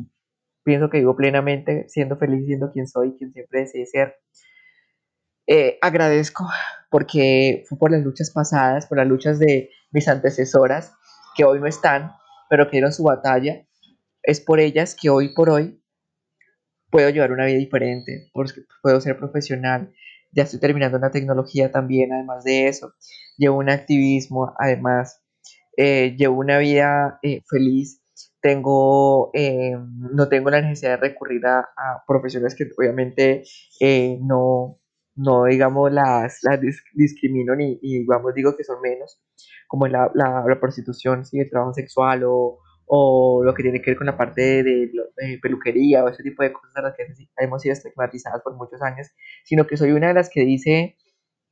[0.64, 4.16] pienso que vivo plenamente, siendo feliz, siendo quien soy, quien siempre deseé ser.
[5.46, 6.46] Eh, agradezco
[6.90, 10.94] porque fue por las luchas pasadas, por las luchas de mis antecesoras,
[11.36, 12.12] que hoy no están,
[12.52, 13.66] pero que dieron su batalla.
[14.22, 15.82] Es por ellas que hoy por hoy
[16.90, 19.90] puedo llevar una vida diferente, porque puedo ser profesional,
[20.32, 22.92] ya estoy terminando una tecnología también, además de eso,
[23.38, 25.22] llevo un activismo, además,
[25.78, 28.02] eh, llevo una vida eh, feliz,
[28.42, 33.44] tengo, eh, no tengo la necesidad de recurrir a, a profesiones que obviamente
[33.80, 34.78] eh, no,
[35.22, 36.60] no, digamos, las, las
[36.94, 39.22] discrimino ni, ni, digamos, digo que son menos,
[39.68, 41.38] como la, la, la prostitución, ¿sí?
[41.38, 45.38] el trabajo sexual o, o lo que tiene que ver con la parte de, de,
[45.40, 47.06] peluquería o ese tipo de cosas a las que
[47.38, 49.08] hemos sido estigmatizadas por muchos años,
[49.44, 50.96] sino que soy una de las que dice,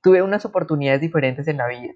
[0.03, 1.95] tuve unas oportunidades diferentes en la vida.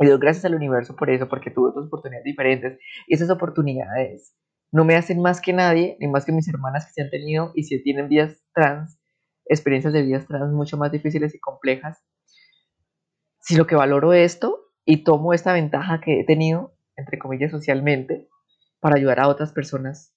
[0.00, 2.78] Y doy gracias al universo por eso, porque tuve otras oportunidades diferentes.
[3.06, 4.34] Y esas oportunidades
[4.72, 7.52] no me hacen más que nadie, ni más que mis hermanas que se han tenido
[7.54, 8.98] y si tienen vidas trans,
[9.52, 12.02] experiencias de vidas trans mucho más difíciles y complejas.
[13.40, 18.28] Si lo que valoro esto y tomo esta ventaja que he tenido, entre comillas, socialmente,
[18.80, 20.14] para ayudar a otras personas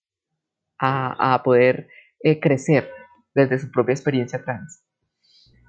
[0.80, 1.88] a, a poder
[2.22, 2.90] eh, crecer
[3.34, 4.84] desde su propia experiencia trans.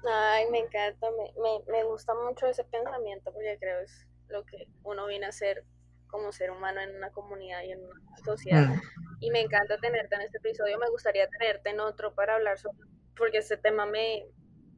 [0.09, 4.67] Ay, me encanta, me, me, me gusta mucho ese pensamiento porque creo es lo que
[4.83, 5.65] uno viene a hacer
[6.07, 8.69] como ser humano en una comunidad y en una sociedad.
[8.69, 8.81] Mm,
[9.19, 12.77] Y me encanta tenerte en este episodio, me gustaría tenerte en otro para hablar sobre,
[13.17, 14.25] porque este tema me,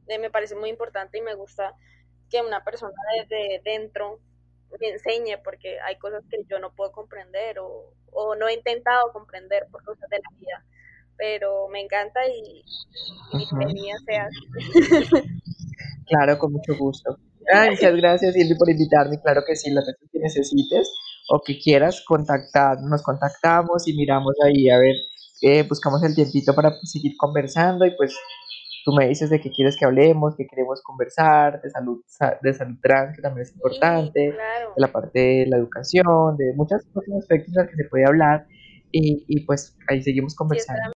[0.08, 1.74] eh, me parece muy importante y me gusta
[2.28, 4.20] que una persona desde dentro
[4.80, 9.12] me enseñe, porque hay cosas que yo no puedo comprender o, o no he intentado
[9.12, 10.64] comprender por cosas de la vida,
[11.16, 12.64] pero me encanta y,
[13.32, 13.56] ujú.
[13.56, 14.32] bienvenida seas.
[16.06, 17.18] Claro, con mucho gusto.
[17.54, 19.20] Ay, muchas gracias, Silvi, por invitarme.
[19.22, 20.92] Claro que sí, las veces que necesites
[21.28, 24.96] o que quieras contactar, nos contactamos y miramos ahí, a ver,
[25.42, 28.14] eh, buscamos el tiempito para pues, seguir conversando y pues
[28.84, 32.54] tú me dices de qué quieres que hablemos, qué queremos conversar, de salud, sa- de
[32.54, 34.34] salud trans, que también es Sí, importante, de
[34.76, 38.46] la parte de la educación, de muchos otros aspectos de los que se puede hablar
[38.92, 40.80] y, y pues ahí seguimos Sí, conversando.